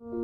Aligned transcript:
Vítajte 0.00 0.16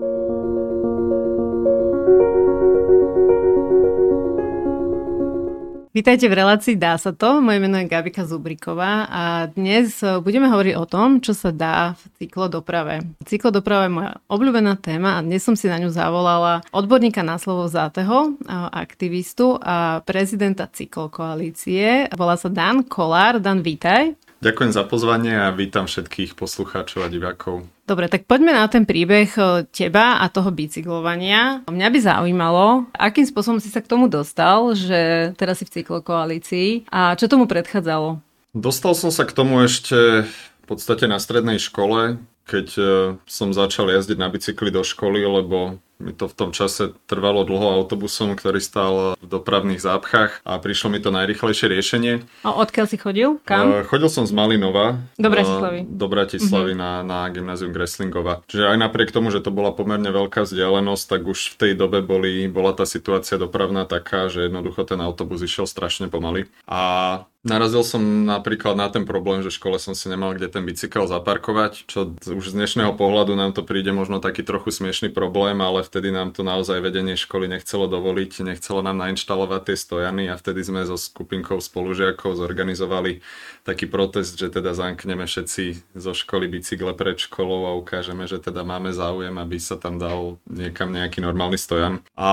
v 6.29 6.37
relácii 6.37 6.81
Dá 6.81 6.97
sa 6.97 7.13
to. 7.13 7.45
Moje 7.45 7.61
meno 7.61 7.77
je 7.77 7.85
Gabika 7.85 8.25
Zubriková 8.25 9.05
a 9.05 9.53
dnes 9.53 10.01
e, 10.01 10.17
budeme 10.25 10.49
hovoriť 10.49 10.81
o 10.81 10.89
tom, 10.89 11.21
čo 11.21 11.37
sa 11.37 11.53
dá 11.53 11.93
v 11.93 12.25
cyklodoprave. 12.25 13.05
Cyklodoprava 13.29 13.85
je 13.85 13.93
moja 13.93 14.13
obľúbená 14.33 14.81
téma 14.81 15.21
a 15.21 15.25
dnes 15.25 15.45
som 15.45 15.53
si 15.53 15.69
na 15.69 15.77
ňu 15.77 15.93
zavolala 15.93 16.65
odborníka 16.73 17.21
na 17.21 17.37
slovo 17.37 17.69
záteho, 17.69 18.33
aktivistu 18.73 19.61
a 19.61 20.01
prezidenta 20.09 20.65
cyklokoalície. 20.73 22.09
Volá 22.17 22.41
sa 22.41 22.49
Dan 22.49 22.89
Kolár. 22.89 23.45
Dan, 23.45 23.61
vítaj. 23.61 24.17
Ďakujem 24.37 24.73
za 24.73 24.85
pozvanie 24.85 25.33
a 25.33 25.49
vítam 25.49 25.89
všetkých 25.89 26.37
poslucháčov 26.37 27.03
a 27.05 27.09
divákov. 27.09 27.65
Dobre, 27.89 28.13
tak 28.13 28.29
poďme 28.29 28.53
na 28.53 28.69
ten 28.69 28.85
príbeh 28.85 29.33
e, 29.33 29.65
teba 29.73 30.21
a 30.21 30.29
toho 30.29 30.53
bicyklovania. 30.53 31.65
Mňa 31.71 31.89
by 31.89 31.99
zaujímalo, 32.05 32.85
akým 32.93 33.25
spôsobom 33.25 33.65
si 33.65 33.73
sa 33.73 33.81
k 33.81 33.89
tomu 33.89 34.13
dostal, 34.13 34.77
že 34.77 35.33
teraz 35.41 35.63
si 35.63 35.65
v 35.65 35.81
cyklokoalícii 35.81 36.93
a 36.93 37.17
čo 37.17 37.33
tomu 37.33 37.49
predchádzalo? 37.49 38.21
Dostal 38.53 38.93
som 38.93 39.09
sa 39.09 39.25
k 39.25 39.33
tomu 39.33 39.65
ešte 39.65 40.29
v 40.29 40.65
podstate 40.69 41.09
na 41.09 41.17
strednej 41.17 41.57
škole, 41.57 42.21
keď 42.45 42.67
e, 42.77 42.85
som 43.25 43.57
začal 43.57 43.89
jazdiť 43.89 44.19
na 44.21 44.29
bicykli 44.29 44.69
do 44.69 44.85
školy, 44.85 45.25
lebo 45.25 45.81
mi 45.97 46.13
to 46.13 46.29
v 46.29 46.35
tom 46.37 46.51
čase 46.53 46.93
trvalo 47.09 47.45
dlho 47.49 47.81
autobusom, 47.83 48.37
ktorý 48.37 48.61
stál 48.61 48.95
v 49.17 49.27
dopravných 49.27 49.81
zápchách 49.81 50.45
a 50.45 50.61
prišlo 50.61 50.93
mi 50.93 51.01
to 51.01 51.09
najrychlejšie 51.09 51.67
riešenie. 51.73 52.13
A 52.45 52.53
odkiaľ 52.53 52.87
si 52.87 52.97
chodil? 53.01 53.41
Kam? 53.49 53.85
Chodil 53.89 54.11
som 54.13 54.29
z 54.29 54.33
Malinova 54.37 55.01
do 55.17 55.29
Bratislavy, 55.33 55.89
do 55.89 56.07
Bratislavy 56.07 56.73
uh-huh. 56.77 56.85
na, 56.85 56.91
na 57.01 57.19
gymnázium 57.33 57.73
Greslingova. 57.73 58.45
Čiže 58.45 58.77
aj 58.77 58.79
napriek 58.81 59.11
tomu, 59.13 59.33
že 59.33 59.41
to 59.41 59.49
bola 59.49 59.73
pomerne 59.73 60.09
veľká 60.13 60.45
vzdialenosť, 60.45 61.05
tak 61.09 61.23
už 61.25 61.57
v 61.57 61.59
tej 61.65 61.73
dobe 61.73 62.05
boli, 62.05 62.45
bola 62.53 62.77
tá 62.77 62.85
situácia 62.85 63.41
dopravná 63.41 63.89
taká, 63.89 64.29
že 64.29 64.47
jednoducho 64.47 64.85
ten 64.85 65.01
autobus 65.01 65.41
išiel 65.41 65.65
strašne 65.65 66.13
pomaly. 66.13 66.49
A 66.69 67.25
Narazil 67.47 67.87
som 67.87 68.03
napríklad 68.27 68.75
na 68.75 68.91
ten 68.91 69.07
problém, 69.07 69.39
že 69.39 69.55
v 69.55 69.59
škole 69.63 69.79
som 69.79 69.95
si 69.95 70.11
nemal 70.11 70.35
kde 70.35 70.51
ten 70.51 70.67
bicykel 70.67 71.07
zaparkovať, 71.07 71.87
čo 71.87 72.11
už 72.19 72.51
z 72.51 72.59
dnešného 72.59 72.99
pohľadu 72.99 73.39
nám 73.39 73.55
to 73.55 73.63
príde 73.63 73.95
možno 73.95 74.19
taký 74.19 74.43
trochu 74.43 74.75
smiešný 74.75 75.15
problém, 75.15 75.55
ale 75.63 75.87
vtedy 75.87 76.11
nám 76.11 76.35
to 76.35 76.43
naozaj 76.43 76.83
vedenie 76.83 77.15
školy 77.15 77.47
nechcelo 77.47 77.87
dovoliť, 77.87 78.43
nechcelo 78.43 78.83
nám 78.83 78.99
nainštalovať 78.99 79.63
tie 79.63 79.77
stojany 79.79 80.27
a 80.27 80.35
vtedy 80.35 80.67
sme 80.67 80.83
so 80.91 80.99
skupinkou 80.99 81.63
spolužiakov 81.63 82.35
zorganizovali 82.35 83.23
taký 83.63 83.87
protest, 83.87 84.35
že 84.35 84.51
teda 84.51 84.75
zamkneme 84.75 85.23
všetci 85.23 85.95
zo 85.95 86.19
školy 86.19 86.51
bicykle 86.51 86.99
pred 86.99 87.15
školou 87.15 87.71
a 87.71 87.79
ukážeme, 87.79 88.27
že 88.27 88.43
teda 88.43 88.67
máme 88.67 88.91
záujem, 88.91 89.39
aby 89.39 89.63
sa 89.63 89.79
tam 89.79 90.03
dal 90.03 90.43
niekam 90.51 90.91
nejaký 90.91 91.23
normálny 91.23 91.63
stojan. 91.63 92.03
A 92.19 92.31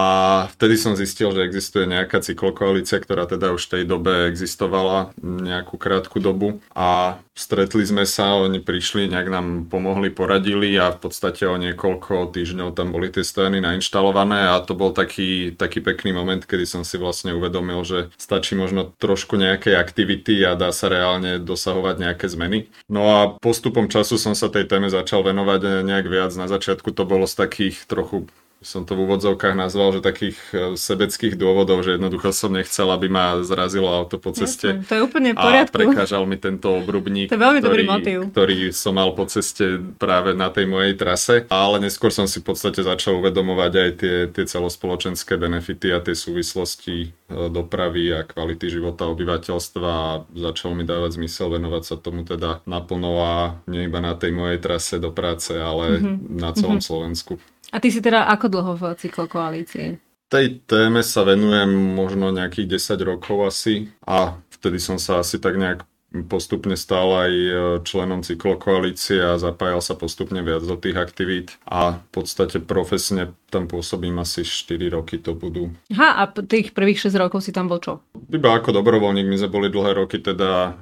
vtedy 0.58 0.74
som 0.74 0.98
zistil, 0.98 1.30
že 1.38 1.46
existuje 1.46 1.86
nejaká 1.86 2.18
cyklokoalícia, 2.18 2.98
ktorá 2.98 3.30
teda 3.30 3.54
už 3.54 3.70
v 3.70 3.72
tej 3.78 3.84
dobe 3.86 4.26
existovala 4.34 5.03
nejakú 5.20 5.76
krátku 5.76 6.22
dobu 6.22 6.62
a 6.72 7.18
stretli 7.34 7.82
sme 7.82 8.06
sa, 8.06 8.38
oni 8.38 8.62
prišli, 8.62 9.10
nejak 9.10 9.28
nám 9.28 9.48
pomohli, 9.68 10.14
poradili 10.14 10.78
a 10.78 10.94
v 10.94 11.02
podstate 11.02 11.50
o 11.50 11.58
niekoľko 11.58 12.30
týždňov 12.30 12.78
tam 12.78 12.94
boli 12.94 13.10
tie 13.10 13.26
stojany 13.26 13.58
nainštalované 13.60 14.54
a 14.54 14.62
to 14.62 14.78
bol 14.78 14.94
taký, 14.94 15.58
taký 15.58 15.82
pekný 15.82 16.14
moment, 16.14 16.46
kedy 16.46 16.66
som 16.70 16.86
si 16.86 17.02
vlastne 17.02 17.34
uvedomil, 17.34 17.82
že 17.82 18.14
stačí 18.22 18.54
možno 18.54 18.94
trošku 19.02 19.36
nejakej 19.36 19.76
aktivity 19.76 20.46
a 20.46 20.54
dá 20.54 20.70
sa 20.70 20.88
reálne 20.94 21.42
dosahovať 21.42 21.96
nejaké 21.98 22.26
zmeny. 22.30 22.70
No 22.86 23.10
a 23.10 23.20
postupom 23.42 23.90
času 23.90 24.22
som 24.22 24.38
sa 24.38 24.54
tej 24.54 24.70
téme 24.70 24.88
začal 24.94 25.26
venovať 25.26 25.82
nejak 25.82 26.06
viac. 26.06 26.32
Na 26.38 26.46
začiatku 26.46 26.94
to 26.94 27.04
bolo 27.10 27.26
z 27.26 27.36
takých 27.36 27.90
trochu 27.90 28.30
som 28.64 28.88
to 28.88 28.96
v 28.96 29.04
úvodzovkách 29.06 29.54
nazval, 29.54 29.94
že 29.94 30.02
takých 30.02 30.38
e, 30.56 30.80
sebeckých 30.80 31.36
dôvodov, 31.36 31.84
že 31.84 32.00
jednoducho 32.00 32.32
som 32.32 32.56
nechcel, 32.56 32.88
aby 32.90 33.12
ma 33.12 33.44
zrazilo 33.44 33.92
auto 33.92 34.18
po 34.18 34.32
ceste. 34.32 34.80
Jasne, 34.80 34.88
to 34.88 34.94
je 34.96 35.02
úplne 35.04 35.30
v 35.36 35.38
poriadku. 35.38 35.76
A 35.76 35.80
prekážal 35.84 36.24
mi 36.24 36.40
tento 36.40 36.72
obrubník, 36.72 37.28
to 37.30 37.36
je 37.36 37.44
veľmi 37.44 37.60
ktorý, 37.60 37.70
dobrý 37.70 37.84
motiv. 37.86 38.18
ktorý 38.32 38.58
som 38.72 38.96
mal 38.96 39.12
po 39.12 39.28
ceste 39.28 39.78
práve 40.00 40.32
na 40.32 40.48
tej 40.48 40.66
mojej 40.66 40.96
trase. 40.96 41.44
Ale 41.52 41.84
neskôr 41.84 42.10
som 42.10 42.26
si 42.26 42.40
v 42.40 42.50
podstate 42.50 42.82
začal 42.82 43.20
uvedomovať 43.20 43.72
aj 43.76 43.90
tie, 44.00 44.16
tie 44.32 44.46
celospoločenské 44.48 45.36
benefity 45.36 45.92
a 45.92 46.00
tie 46.00 46.16
súvislosti 46.16 46.96
e, 47.06 47.08
dopravy 47.52 48.16
a 48.16 48.24
kvality 48.24 48.72
života 48.72 49.06
obyvateľstva 49.12 49.90
a 49.92 50.24
začal 50.34 50.74
mi 50.74 50.88
dávať 50.88 51.20
zmysel 51.20 51.52
venovať 51.54 51.84
sa 51.84 51.96
tomu 52.00 52.24
teda 52.24 52.64
naplno 52.64 53.12
a 53.20 53.36
nie 53.68 53.86
iba 53.86 54.00
na 54.00 54.16
tej 54.16 54.32
mojej 54.32 54.58
trase 54.64 54.98
do 54.98 55.12
práce, 55.12 55.52
ale 55.54 56.00
mm-hmm. 56.00 56.40
na 56.40 56.50
celom 56.56 56.80
mm-hmm. 56.80 56.88
Slovensku. 56.88 57.36
A 57.74 57.82
ty 57.82 57.90
si 57.90 58.06
teda 58.06 58.30
ako 58.30 58.46
dlho 58.54 58.74
v 58.78 58.84
cyklokoalícii? 59.02 59.98
Tej 60.30 60.62
téme 60.70 61.02
sa 61.02 61.26
venujem 61.26 61.70
možno 61.74 62.30
nejakých 62.30 62.78
10 62.78 63.02
rokov 63.02 63.50
asi 63.50 63.90
a 64.06 64.38
vtedy 64.54 64.78
som 64.78 65.02
sa 65.02 65.26
asi 65.26 65.42
tak 65.42 65.58
nejak 65.58 65.82
postupne 66.30 66.78
stal 66.78 67.10
aj 67.10 67.34
e, 67.34 67.52
členom 67.82 68.22
cyklokoalície 68.22 69.18
a 69.18 69.42
zapájal 69.42 69.82
sa 69.82 69.98
postupne 69.98 70.38
viac 70.46 70.62
do 70.62 70.78
tých 70.78 70.94
aktivít 70.94 71.58
a 71.66 71.98
v 71.98 72.10
podstate 72.14 72.62
profesne 72.62 73.34
tam 73.50 73.66
pôsobím 73.66 74.22
asi 74.22 74.46
4 74.46 74.94
roky 74.94 75.18
to 75.18 75.34
budú. 75.34 75.74
Ha, 75.90 76.22
a 76.22 76.30
tých 76.30 76.78
prvých 76.78 77.10
6 77.10 77.18
rokov 77.18 77.42
si 77.42 77.50
tam 77.50 77.66
bol 77.66 77.82
čo? 77.82 78.06
Iba 78.30 78.62
ako 78.62 78.78
dobrovoľník, 78.78 79.26
my 79.26 79.38
sme 79.42 79.50
boli 79.50 79.68
dlhé 79.74 80.06
roky 80.06 80.22
teda 80.22 80.78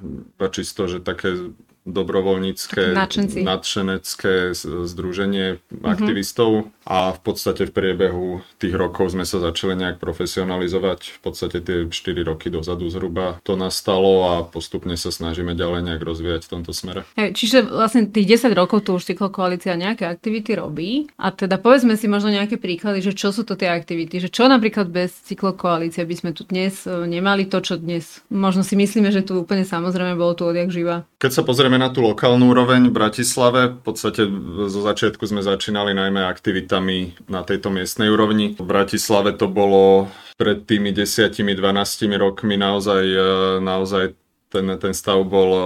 čisto, 0.52 0.92
že 0.92 1.00
také 1.00 1.56
dobrovoľnícke, 1.82 2.94
nadšenecké 3.42 4.54
združenie 4.86 5.58
mm-hmm. 5.58 5.82
aktivistov 5.88 6.70
a 6.86 7.14
v 7.14 7.20
podstate 7.22 7.70
v 7.70 7.72
priebehu 7.74 8.42
tých 8.58 8.74
rokov 8.74 9.14
sme 9.14 9.24
sa 9.24 9.38
začali 9.38 9.78
nejak 9.78 10.02
profesionalizovať. 10.02 11.18
V 11.18 11.20
podstate 11.22 11.58
tie 11.62 11.86
4 11.88 12.26
roky 12.26 12.50
dozadu 12.50 12.90
zhruba 12.90 13.38
to 13.46 13.54
nastalo 13.54 14.26
a 14.26 14.34
postupne 14.44 14.98
sa 14.98 15.14
snažíme 15.14 15.54
ďalej 15.54 15.88
nejak 15.88 16.02
rozvíjať 16.02 16.42
v 16.48 16.52
tomto 16.58 16.72
smere. 16.74 17.06
Čiže 17.16 17.70
vlastne 17.70 18.10
tých 18.10 18.42
10 18.42 18.58
rokov 18.58 18.84
tu 18.84 18.98
už 18.98 19.06
cyklokoalícia 19.14 19.78
nejaké 19.78 20.10
aktivity 20.10 20.58
robí 20.58 21.08
a 21.22 21.30
teda 21.30 21.62
povedzme 21.62 21.94
si 21.94 22.10
možno 22.10 22.34
nejaké 22.34 22.58
príklady, 22.58 23.06
že 23.06 23.14
čo 23.14 23.30
sú 23.30 23.46
to 23.46 23.54
tie 23.54 23.70
aktivity, 23.70 24.18
že 24.18 24.34
čo 24.34 24.50
napríklad 24.50 24.90
bez 24.90 25.14
cyklokoalície 25.30 26.02
by 26.02 26.16
sme 26.18 26.32
tu 26.34 26.50
dnes 26.50 26.74
e, 26.90 27.06
nemali 27.06 27.46
to, 27.46 27.62
čo 27.62 27.78
dnes 27.78 28.26
možno 28.34 28.66
si 28.66 28.74
myslíme, 28.74 29.14
že 29.14 29.22
tu 29.22 29.38
úplne 29.38 29.62
samozrejme 29.62 30.18
bolo 30.18 30.34
tu 30.34 30.50
odjak 30.50 30.74
živa. 30.74 31.06
Keď 31.22 31.32
sa 31.38 31.46
pozrieme 31.46 31.78
na 31.78 31.94
tú 31.94 32.02
lokálnu 32.02 32.50
úroveň 32.50 32.90
v 32.90 32.98
Bratislave, 32.98 33.78
v 33.78 33.82
podstate 33.86 34.26
zo 34.66 34.82
začiatku 34.82 35.22
sme 35.30 35.46
začínali 35.46 35.94
najmä 35.94 36.26
aktivitami 36.26 36.81
na 37.30 37.46
tejto 37.46 37.70
miestnej 37.70 38.10
úrovni. 38.10 38.58
V 38.58 38.66
Bratislave 38.66 39.38
to 39.38 39.46
bolo 39.46 40.10
pred 40.42 40.66
tými 40.66 40.90
10-12 40.90 41.38
rokmi 42.18 42.58
naozaj, 42.58 43.04
e, 43.06 43.28
naozaj 43.62 44.18
ten, 44.52 44.68
ten 44.68 44.92
stav 44.92 45.24
bol 45.24 45.50
e, 45.54 45.62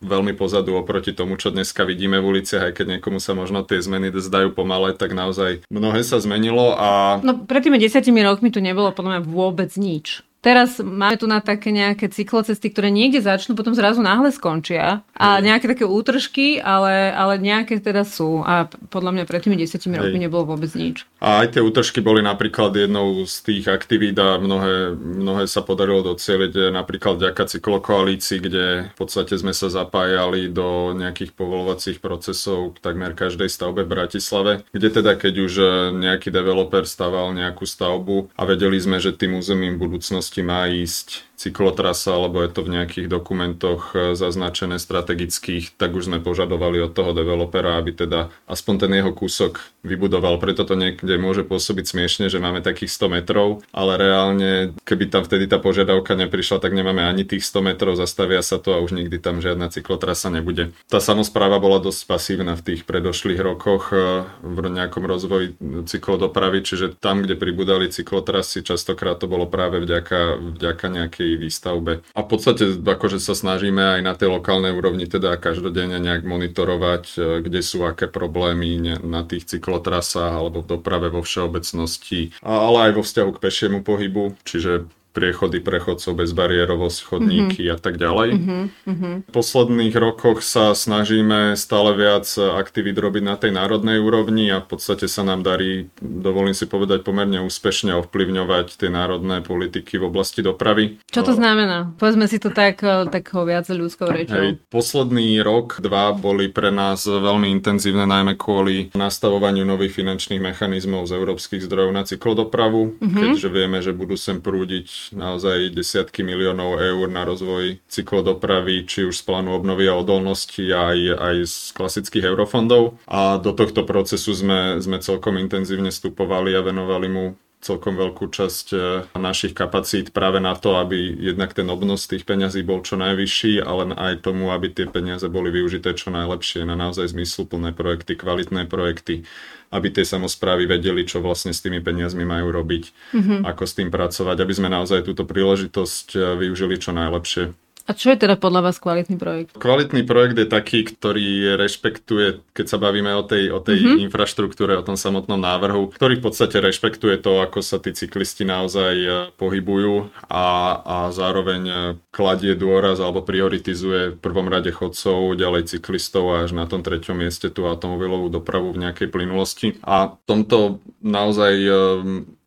veľmi 0.00 0.32
pozadu 0.32 0.78
oproti 0.78 1.12
tomu, 1.12 1.36
čo 1.36 1.52
dneska 1.52 1.84
vidíme 1.84 2.22
v 2.22 2.38
uliciach, 2.38 2.70
aj 2.70 2.74
keď 2.78 2.86
niekomu 2.96 3.20
sa 3.20 3.36
možno 3.36 3.66
tie 3.66 3.82
zmeny 3.82 4.08
zdajú 4.14 4.56
pomalé, 4.56 4.96
tak 4.96 5.12
naozaj 5.12 5.66
mnohé 5.68 6.00
sa 6.00 6.16
zmenilo 6.22 6.72
a... 6.78 7.20
No 7.20 7.44
pred 7.44 7.60
tými 7.60 7.76
desiatimi 7.76 8.24
rokmi 8.24 8.48
tu 8.48 8.64
nebolo 8.64 8.94
podľa 8.96 9.20
mňa 9.20 9.22
vôbec 9.28 9.70
nič. 9.76 10.24
Teraz 10.40 10.80
máme 10.80 11.20
tu 11.20 11.28
na 11.28 11.44
také 11.44 11.68
nejaké 11.68 12.08
cyklocesty, 12.08 12.72
ktoré 12.72 12.88
niekde 12.88 13.20
začnú, 13.20 13.52
potom 13.52 13.76
zrazu 13.76 14.00
náhle 14.00 14.32
skončia. 14.32 15.04
A 15.12 15.36
nejaké 15.44 15.68
také 15.68 15.84
útržky, 15.84 16.56
ale, 16.56 17.12
ale 17.12 17.36
nejaké 17.36 17.76
teda 17.76 18.08
sú. 18.08 18.40
A 18.48 18.64
podľa 18.88 19.20
mňa 19.20 19.24
pred 19.28 19.44
tými 19.44 19.60
desiatimi 19.60 20.00
rokmi 20.00 20.16
nebolo 20.16 20.56
vôbec 20.56 20.72
nič. 20.72 21.04
A 21.20 21.44
aj 21.44 21.52
tie 21.52 21.60
útržky 21.60 22.00
boli 22.00 22.24
napríklad 22.24 22.72
jednou 22.72 23.28
z 23.28 23.36
tých 23.44 23.68
aktivít 23.68 24.16
a 24.16 24.40
mnohé, 24.40 24.96
mnohé 24.96 25.44
sa 25.44 25.60
podarilo 25.60 26.00
docieliť 26.00 26.72
napríklad 26.72 27.20
vďaka 27.20 27.44
cyklokoalícii, 27.44 28.38
kde 28.40 28.64
v 28.88 28.94
podstate 28.96 29.36
sme 29.36 29.52
sa 29.52 29.68
zapájali 29.68 30.48
do 30.48 30.96
nejakých 30.96 31.36
povolovacích 31.36 32.00
procesov 32.00 32.80
k 32.80 32.88
takmer 32.88 33.12
každej 33.12 33.52
stavbe 33.52 33.84
v 33.84 33.92
Bratislave, 33.92 34.52
kde 34.72 34.88
teda 34.88 35.20
keď 35.20 35.34
už 35.36 35.52
nejaký 36.00 36.32
developer 36.32 36.88
staval 36.88 37.36
nejakú 37.36 37.68
stavbu 37.68 38.32
a 38.40 38.42
vedeli 38.48 38.80
sme, 38.80 38.96
že 38.96 39.12
tým 39.12 39.36
územím 39.36 39.76
budúcnosti 39.76 40.29
budúcnosti 40.30 40.46
má 40.46 40.70
ísť 40.70 41.29
cyklotrasa, 41.40 42.12
alebo 42.12 42.44
je 42.44 42.52
to 42.52 42.60
v 42.60 42.76
nejakých 42.76 43.08
dokumentoch 43.08 43.96
e, 43.96 44.12
zaznačené 44.12 44.76
strategických, 44.76 45.72
tak 45.80 45.96
už 45.96 46.12
sme 46.12 46.20
požadovali 46.20 46.84
od 46.84 46.92
toho 46.92 47.16
developera, 47.16 47.80
aby 47.80 47.96
teda 47.96 48.28
aspoň 48.44 48.74
ten 48.84 48.92
jeho 48.92 49.16
kúsok 49.16 49.64
vybudoval. 49.80 50.36
Preto 50.36 50.68
to 50.68 50.76
niekde 50.76 51.16
môže 51.16 51.48
pôsobiť 51.48 51.96
smiešne, 51.96 52.28
že 52.28 52.36
máme 52.36 52.60
takých 52.60 52.92
100 52.92 53.16
metrov, 53.16 53.64
ale 53.72 53.96
reálne, 53.96 54.76
keby 54.84 55.08
tam 55.08 55.24
vtedy 55.24 55.48
tá 55.48 55.56
požiadavka 55.56 56.12
neprišla, 56.12 56.60
tak 56.60 56.76
nemáme 56.76 57.00
ani 57.00 57.24
tých 57.24 57.48
100 57.48 57.72
metrov, 57.72 57.96
zastavia 57.96 58.44
sa 58.44 58.60
to 58.60 58.76
a 58.76 58.82
už 58.84 58.92
nikdy 58.92 59.16
tam 59.16 59.40
žiadna 59.40 59.72
cyklotrasa 59.72 60.28
nebude. 60.28 60.76
Tá 60.92 61.00
samozpráva 61.00 61.56
bola 61.56 61.80
dosť 61.80 62.04
pasívna 62.04 62.52
v 62.52 62.64
tých 62.68 62.84
predošlých 62.84 63.40
rokoch 63.40 63.96
e, 63.96 64.28
v 64.44 64.56
nejakom 64.68 65.08
rozvoji 65.08 65.56
cyklodopravy, 65.88 66.60
čiže 66.68 67.00
tam, 67.00 67.24
kde 67.24 67.40
pribudali 67.40 67.88
cyklotrasy, 67.88 68.60
častokrát 68.60 69.16
to 69.16 69.24
bolo 69.24 69.48
práve 69.48 69.80
vďaka, 69.80 70.36
vďaka 70.60 70.86
nejakej 70.92 71.29
výstavbe. 71.36 72.06
A 72.14 72.20
v 72.22 72.28
podstate 72.28 72.78
akože 72.78 73.18
sa 73.22 73.34
snažíme 73.34 73.98
aj 73.98 74.00
na 74.02 74.14
tej 74.14 74.30
lokálnej 74.32 74.74
úrovni 74.74 75.06
teda 75.06 75.36
každodenne 75.36 75.98
nejak 75.98 76.22
monitorovať, 76.26 77.04
e, 77.14 77.18
kde 77.44 77.60
sú 77.60 77.84
aké 77.84 78.06
problémy 78.06 78.98
na 79.02 79.22
tých 79.26 79.46
cyklotrasách 79.50 80.34
alebo 80.34 80.62
v 80.62 80.70
doprave 80.78 81.10
vo 81.10 81.20
všeobecnosti, 81.20 82.34
ale 82.42 82.90
aj 82.90 82.92
vo 82.96 83.02
vzťahu 83.02 83.30
k 83.36 83.42
pešiemu 83.42 83.78
pohybu, 83.82 84.38
čiže 84.46 84.86
priechody 85.10 85.58
prechodcov, 85.58 86.14
bezbariérovosť, 86.14 86.98
chodníky 87.02 87.66
mm-hmm. 87.66 87.74
a 87.74 87.78
tak 87.82 87.94
ďalej. 87.98 88.30
Mm-hmm. 88.38 89.14
V 89.26 89.32
posledných 89.34 89.94
rokoch 89.98 90.46
sa 90.46 90.72
snažíme 90.72 91.58
stále 91.58 91.98
viac 91.98 92.26
aktivít 92.38 92.94
robiť 92.94 93.22
na 93.26 93.34
tej 93.34 93.50
národnej 93.50 93.98
úrovni 93.98 94.46
a 94.54 94.62
v 94.62 94.70
podstate 94.70 95.10
sa 95.10 95.26
nám 95.26 95.42
darí, 95.42 95.90
dovolím 95.98 96.54
si 96.54 96.70
povedať, 96.70 97.02
pomerne 97.02 97.42
úspešne 97.42 97.90
ovplyvňovať 98.06 98.78
tie 98.78 98.90
národné 98.90 99.42
politiky 99.42 99.98
v 99.98 100.06
oblasti 100.06 100.46
dopravy. 100.46 101.02
Čo 101.10 101.26
to 101.26 101.32
znamená? 101.34 101.90
Povedzme 101.98 102.30
si 102.30 102.38
to 102.38 102.54
tak, 102.54 102.78
eh, 102.86 103.10
tak 103.10 103.34
viac 103.34 103.66
ľudskou 103.66 104.06
rečou. 104.06 104.38
Hej, 104.38 104.62
posledný 104.70 105.42
rok, 105.42 105.82
dva 105.82 106.14
boli 106.14 106.46
pre 106.46 106.70
nás 106.70 107.02
veľmi 107.02 107.50
intenzívne, 107.50 108.06
najmä 108.06 108.38
kvôli 108.38 108.94
nastavovaniu 108.94 109.66
nových 109.66 109.98
finančných 109.98 110.38
mechanizmov 110.38 111.10
z 111.10 111.18
európskych 111.18 111.66
zdrojov 111.66 111.90
na 111.90 112.06
cyklodopravu, 112.06 113.00
mm-hmm. 113.00 113.18
keďže 113.18 113.48
vieme, 113.50 113.78
že 113.82 113.90
budú 113.90 114.14
sem 114.14 114.38
prúdiť 114.38 114.99
naozaj 115.10 115.72
desiatky 115.72 116.20
miliónov 116.20 116.78
eur 116.78 117.08
na 117.08 117.24
rozvoj 117.24 117.80
cyklodopravy, 117.88 118.84
či 118.84 119.08
už 119.08 119.20
z 119.20 119.26
plánu 119.26 119.56
obnovy 119.56 119.88
a 119.88 119.96
odolnosti, 119.96 120.62
aj, 120.62 120.98
aj 121.16 121.36
z 121.48 121.56
klasických 121.74 122.28
eurofondov. 122.28 123.00
A 123.08 123.40
do 123.40 123.56
tohto 123.56 123.88
procesu 123.88 124.36
sme, 124.36 124.78
sme 124.78 125.00
celkom 125.00 125.40
intenzívne 125.40 125.88
vstupovali 125.88 126.52
a 126.54 126.60
venovali 126.60 127.08
mu 127.08 127.24
celkom 127.60 127.92
veľkú 127.92 128.32
časť 128.32 128.66
e, 128.72 128.76
našich 129.20 129.52
kapacít 129.52 130.16
práve 130.16 130.40
na 130.40 130.56
to, 130.56 130.80
aby 130.80 130.96
jednak 131.12 131.52
ten 131.52 131.68
obnos 131.68 132.08
tých 132.08 132.24
peňazí 132.24 132.64
bol 132.64 132.80
čo 132.80 132.96
najvyšší, 132.96 133.60
ale 133.60 133.92
aj 133.92 134.24
tomu, 134.24 134.48
aby 134.48 134.72
tie 134.72 134.88
peniaze 134.88 135.28
boli 135.28 135.52
využité 135.52 135.92
čo 135.92 136.08
najlepšie 136.08 136.64
na 136.64 136.72
naozaj 136.72 137.12
zmysluplné 137.12 137.76
projekty, 137.76 138.16
kvalitné 138.16 138.64
projekty, 138.64 139.28
aby 139.70 139.92
tie 139.92 140.08
samozprávy 140.08 140.64
vedeli, 140.64 141.04
čo 141.04 141.20
vlastne 141.20 141.52
s 141.52 141.60
tými 141.60 141.84
peniazmi 141.84 142.24
majú 142.24 142.48
robiť, 142.48 142.84
mm-hmm. 143.12 143.40
ako 143.44 143.62
s 143.68 143.76
tým 143.76 143.92
pracovať, 143.92 144.36
aby 144.40 144.52
sme 144.56 144.72
naozaj 144.72 145.04
túto 145.04 145.28
príležitosť 145.28 146.06
e, 146.16 146.18
využili 146.40 146.80
čo 146.80 146.96
najlepšie. 146.96 147.69
A 147.90 147.98
čo 147.98 148.14
je 148.14 148.22
teda 148.22 148.38
podľa 148.38 148.70
vás 148.70 148.78
kvalitný 148.78 149.18
projekt? 149.18 149.58
Kvalitný 149.58 150.06
projekt 150.06 150.38
je 150.38 150.46
taký, 150.46 150.86
ktorý 150.86 151.58
rešpektuje, 151.58 152.38
keď 152.54 152.66
sa 152.70 152.78
bavíme 152.78 153.10
o 153.18 153.26
tej, 153.26 153.50
o 153.50 153.58
tej 153.58 153.82
mm-hmm. 153.82 154.06
infraštruktúre, 154.06 154.78
o 154.78 154.86
tom 154.86 154.94
samotnom 154.94 155.42
návrhu, 155.42 155.90
ktorý 155.90 156.22
v 156.22 156.30
podstate 156.30 156.62
rešpektuje 156.62 157.18
to, 157.18 157.42
ako 157.42 157.66
sa 157.66 157.82
tí 157.82 157.90
cyklisti 157.90 158.46
naozaj 158.46 158.94
e, 158.94 159.10
pohybujú 159.34 160.06
a, 160.30 160.46
a 160.86 160.96
zároveň 161.10 161.62
e, 161.66 161.74
kladie 162.14 162.54
dôraz 162.54 163.02
alebo 163.02 163.26
prioritizuje 163.26 164.14
v 164.14 164.20
prvom 164.22 164.46
rade 164.46 164.70
chodcov, 164.70 165.34
ďalej 165.34 165.74
cyklistov 165.74 166.30
a 166.30 166.46
až 166.46 166.54
na 166.54 166.70
tom 166.70 166.86
treťom 166.86 167.18
mieste 167.18 167.50
tú 167.50 167.66
automobilovú 167.66 168.30
dopravu 168.30 168.70
v 168.70 168.86
nejakej 168.86 169.10
plynulosti. 169.10 169.82
A 169.82 170.14
v 170.14 170.22
tomto 170.30 170.78
naozaj 171.02 171.52
e, 171.58 171.70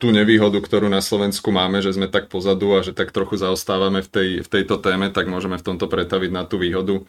tú 0.04 0.12
nevýhodu, 0.12 0.60
ktorú 0.60 0.92
na 0.92 1.00
Slovensku 1.00 1.48
máme, 1.56 1.80
že 1.80 1.96
sme 1.96 2.12
tak 2.12 2.28
pozadu 2.28 2.76
a 2.76 2.84
že 2.84 2.92
tak 2.92 3.16
trochu 3.16 3.40
zaostávame 3.40 4.04
v, 4.04 4.10
tej, 4.12 4.30
v 4.44 4.50
tejto 4.52 4.84
téme, 4.84 5.08
tak 5.08 5.32
môžeme 5.32 5.56
v 5.56 5.64
tomto 5.64 5.88
pretaviť 5.88 6.28
na 6.28 6.44
tú 6.44 6.60
výhodu 6.60 7.08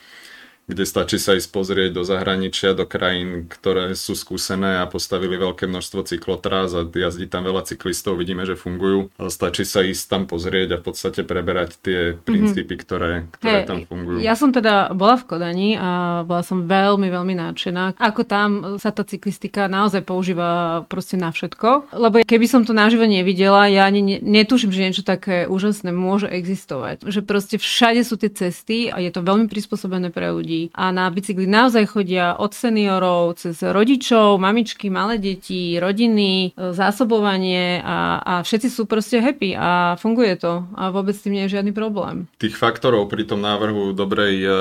kde 0.64 0.84
stačí 0.88 1.20
sa 1.20 1.36
ísť 1.36 1.52
pozrieť 1.52 1.90
do 1.92 2.02
zahraničia, 2.08 2.72
do 2.72 2.88
krajín, 2.88 3.44
ktoré 3.52 3.92
sú 3.92 4.16
skúsené 4.16 4.80
a 4.80 4.88
postavili 4.88 5.36
veľké 5.36 5.68
množstvo 5.68 6.08
cyklotrás 6.08 6.72
a 6.72 6.88
jazdí 6.88 7.28
tam 7.28 7.44
veľa 7.44 7.68
cyklistov, 7.68 8.16
vidíme, 8.16 8.48
že 8.48 8.56
fungujú. 8.56 9.12
Ale 9.20 9.28
stačí 9.28 9.68
sa 9.68 9.84
ísť 9.84 10.04
tam 10.08 10.22
pozrieť 10.24 10.76
a 10.76 10.80
v 10.80 10.84
podstate 10.88 11.20
preberať 11.20 11.76
tie 11.84 12.00
mhm. 12.16 12.24
princípy, 12.24 12.74
mm-hmm. 12.74 12.84
ktoré, 12.88 13.12
ktoré 13.36 13.58
hey, 13.60 13.68
tam 13.68 13.84
fungujú. 13.84 14.18
Ja 14.24 14.32
som 14.32 14.56
teda 14.56 14.96
bola 14.96 15.20
v 15.20 15.24
Kodani 15.28 15.70
a 15.76 16.22
bola 16.24 16.40
som 16.40 16.64
veľmi, 16.64 17.12
veľmi 17.12 17.34
náčená. 17.36 18.00
Ako 18.00 18.24
tam 18.24 18.80
sa 18.80 18.88
tá 18.88 19.04
cyklistika 19.04 19.68
naozaj 19.68 20.00
používa 20.00 20.82
proste 20.88 21.20
na 21.20 21.28
všetko. 21.28 21.92
Lebo 21.92 22.24
keby 22.24 22.46
som 22.48 22.64
to 22.64 22.72
naživo 22.72 23.04
nevidela, 23.04 23.68
ja 23.68 23.84
ani 23.84 24.16
netuším, 24.24 24.72
že 24.72 24.84
niečo 24.88 25.04
také 25.04 25.44
úžasné 25.44 25.92
môže 25.92 26.24
existovať. 26.24 27.04
Že 27.04 27.20
proste 27.20 27.56
všade 27.60 28.00
sú 28.00 28.16
tie 28.16 28.32
cesty 28.32 28.88
a 28.88 28.96
je 29.04 29.12
to 29.12 29.20
veľmi 29.20 29.44
prispôsobené 29.50 30.08
pre 30.08 30.32
ľudí 30.32 30.53
ľudí. 30.54 30.70
A 30.74 30.94
na 30.94 31.10
bicykli 31.10 31.46
naozaj 31.46 31.90
chodia 31.90 32.38
od 32.38 32.54
seniorov, 32.54 33.38
cez 33.38 33.58
rodičov, 33.60 34.38
mamičky, 34.38 34.88
malé 34.90 35.18
deti, 35.18 35.76
rodiny, 35.78 36.54
e, 36.54 36.72
zásobovanie 36.72 37.82
a, 37.82 38.22
a 38.22 38.34
všetci 38.42 38.68
sú 38.70 38.86
proste 38.86 39.18
happy 39.18 39.56
a 39.58 39.98
funguje 39.98 40.38
to 40.38 40.64
a 40.74 40.90
vôbec 40.94 41.14
s 41.14 41.26
tým 41.26 41.38
nie 41.38 41.44
je 41.46 41.58
žiadny 41.58 41.72
problém. 41.74 42.30
Tých 42.38 42.54
faktorov 42.54 43.10
pri 43.10 43.26
tom 43.26 43.42
návrhu 43.42 43.96
dobrej 43.96 44.34
uh, 44.44 44.52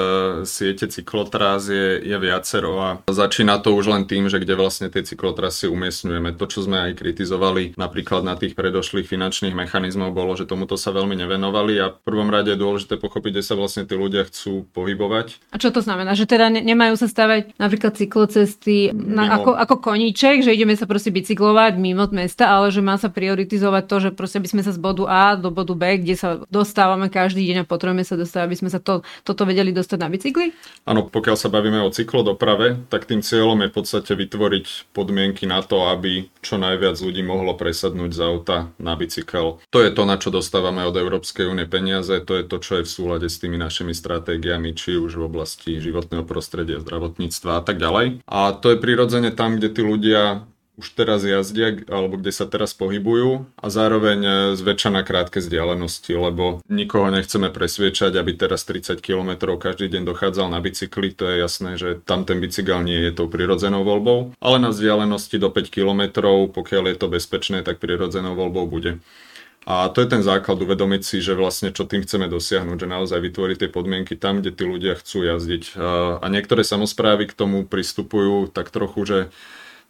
siete 0.48 0.90
cyklotrás 0.90 1.70
je, 1.70 2.02
je 2.02 2.18
viacero 2.18 2.80
a 2.80 2.90
začína 3.06 3.60
to 3.62 3.76
už 3.76 3.92
len 3.92 4.04
tým, 4.08 4.28
že 4.28 4.42
kde 4.42 4.58
vlastne 4.58 4.88
tie 4.90 5.04
cyklotrasy 5.04 5.70
umiestňujeme. 5.70 6.36
To, 6.38 6.46
čo 6.48 6.66
sme 6.66 6.90
aj 6.90 7.02
kritizovali 7.02 7.76
napríklad 7.78 8.26
na 8.26 8.36
tých 8.40 8.56
predošlých 8.58 9.08
finančných 9.08 9.56
mechanizmov, 9.56 10.16
bolo, 10.16 10.34
že 10.38 10.50
tomuto 10.50 10.80
sa 10.80 10.94
veľmi 10.96 11.18
nevenovali 11.18 11.74
a 11.82 11.86
v 11.94 12.00
prvom 12.04 12.30
rade 12.30 12.54
je 12.54 12.62
dôležité 12.62 12.96
pochopiť, 12.98 13.32
kde 13.40 13.44
sa 13.44 13.56
vlastne 13.58 13.84
tí 13.84 13.96
ľudia 13.98 14.26
chcú 14.28 14.66
pohybovať. 14.72 15.52
A 15.52 15.58
čo 15.60 15.70
to 15.74 15.83
znamená? 15.84 16.16
Že 16.16 16.26
teda 16.26 16.48
nemajú 16.50 16.96
sa 16.96 17.12
stavať 17.12 17.60
napríklad 17.60 18.00
cyklocesty 18.00 18.96
na, 18.96 19.36
ako, 19.38 19.54
ako 19.60 19.76
koníček, 19.84 20.42
že 20.42 20.56
ideme 20.56 20.80
sa 20.80 20.88
proste 20.88 21.12
bicyklovať 21.12 21.76
mimo 21.76 22.08
mesta, 22.16 22.48
ale 22.48 22.72
že 22.72 22.80
má 22.80 22.96
sa 22.96 23.12
prioritizovať 23.12 23.84
to, 23.88 23.96
že 24.00 24.10
proste 24.16 24.40
by 24.40 24.48
sme 24.48 24.62
sa 24.64 24.72
z 24.72 24.80
bodu 24.80 25.04
A 25.08 25.36
do 25.36 25.52
bodu 25.52 25.76
B, 25.76 26.00
kde 26.00 26.16
sa 26.16 26.30
dostávame 26.48 27.08
každý 27.12 27.44
deň 27.52 27.64
a 27.64 27.70
potrebujeme 27.70 28.06
sa 28.08 28.16
dostať, 28.16 28.42
aby 28.44 28.56
sme 28.56 28.70
sa 28.72 28.80
to, 28.80 29.04
toto 29.24 29.44
vedeli 29.44 29.76
dostať 29.76 29.98
na 30.00 30.08
bicykli? 30.08 30.56
Áno, 30.88 31.08
pokiaľ 31.08 31.36
sa 31.36 31.52
bavíme 31.52 31.80
o 31.84 31.90
cyklodoprave, 31.92 32.88
tak 32.88 33.10
tým 33.10 33.26
cieľom 33.26 33.60
je 33.64 33.72
v 33.72 33.76
podstate 33.76 34.12
vytvoriť 34.14 34.94
podmienky 34.96 35.50
na 35.50 35.66
to, 35.66 35.90
aby 35.90 36.28
čo 36.44 36.60
najviac 36.60 37.00
ľudí 37.00 37.24
mohlo 37.26 37.56
presadnúť 37.56 38.12
z 38.14 38.22
auta 38.22 38.58
na 38.78 38.94
bicykel. 38.94 39.64
To 39.72 39.80
je 39.80 39.92
to, 39.92 40.04
na 40.04 40.20
čo 40.20 40.30
dostávame 40.30 40.84
od 40.86 40.96
Európskej 40.96 41.50
únie 41.50 41.66
peniaze, 41.66 42.14
to 42.22 42.38
je 42.38 42.44
to, 42.46 42.58
čo 42.60 42.72
je 42.80 42.84
v 42.86 42.94
súlade 42.94 43.28
s 43.32 43.40
tými 43.40 43.58
našimi 43.58 43.96
stratégiami, 43.96 44.76
či 44.76 45.00
už 45.00 45.18
v 45.18 45.26
oblasti 45.26 45.73
životného 45.80 46.26
prostredia, 46.28 46.84
zdravotníctva 46.84 47.60
a 47.60 47.64
tak 47.64 47.80
ďalej. 47.80 48.26
A 48.28 48.54
to 48.54 48.74
je 48.74 48.82
prirodzene 48.82 49.32
tam, 49.32 49.58
kde 49.58 49.70
tí 49.72 49.82
ľudia 49.82 50.46
už 50.74 50.98
teraz 50.98 51.22
jazdia, 51.22 51.86
alebo 51.86 52.18
kde 52.18 52.34
sa 52.34 52.50
teraz 52.50 52.74
pohybujú 52.74 53.46
a 53.62 53.68
zároveň 53.70 54.20
e, 54.26 54.32
zväčša 54.58 54.90
na 54.90 55.06
krátke 55.06 55.38
vzdialenosti, 55.38 56.18
lebo 56.18 56.66
nikoho 56.66 57.14
nechceme 57.14 57.54
presviečať, 57.54 58.18
aby 58.18 58.34
teraz 58.34 58.66
30 58.66 58.98
km 58.98 59.54
každý 59.62 59.86
deň 59.94 60.02
dochádzal 60.10 60.50
na 60.50 60.58
bicykli, 60.58 61.14
to 61.14 61.30
je 61.30 61.36
jasné, 61.46 61.78
že 61.78 62.02
tam 62.02 62.26
ten 62.26 62.42
bicykel 62.42 62.82
nie 62.82 63.06
je 63.06 63.12
tou 63.14 63.30
prirodzenou 63.30 63.86
voľbou, 63.86 64.34
ale 64.42 64.58
na 64.58 64.74
vzdialenosti 64.74 65.38
do 65.38 65.54
5 65.54 65.70
km, 65.70 66.02
pokiaľ 66.50 66.84
je 66.90 66.98
to 66.98 67.08
bezpečné, 67.08 67.62
tak 67.62 67.78
prirodzenou 67.78 68.34
voľbou 68.34 68.66
bude. 68.66 68.98
A 69.64 69.88
to 69.88 70.04
je 70.04 70.12
ten 70.12 70.20
základ 70.20 70.60
uvedomiť 70.60 71.02
si, 71.08 71.18
že 71.24 71.36
vlastne 71.36 71.72
čo 71.72 71.88
tým 71.88 72.04
chceme 72.04 72.28
dosiahnuť, 72.28 72.78
že 72.84 72.88
naozaj 72.88 73.20
vytvoriť 73.20 73.58
tie 73.64 73.70
podmienky 73.72 74.20
tam, 74.20 74.44
kde 74.44 74.52
tí 74.52 74.64
ľudia 74.68 75.00
chcú 75.00 75.24
jazdiť. 75.24 75.80
A 76.20 76.26
niektoré 76.28 76.68
samozprávy 76.68 77.32
k 77.32 77.38
tomu 77.38 77.64
pristupujú 77.64 78.52
tak 78.52 78.76
trochu, 78.76 79.02
že 79.08 79.20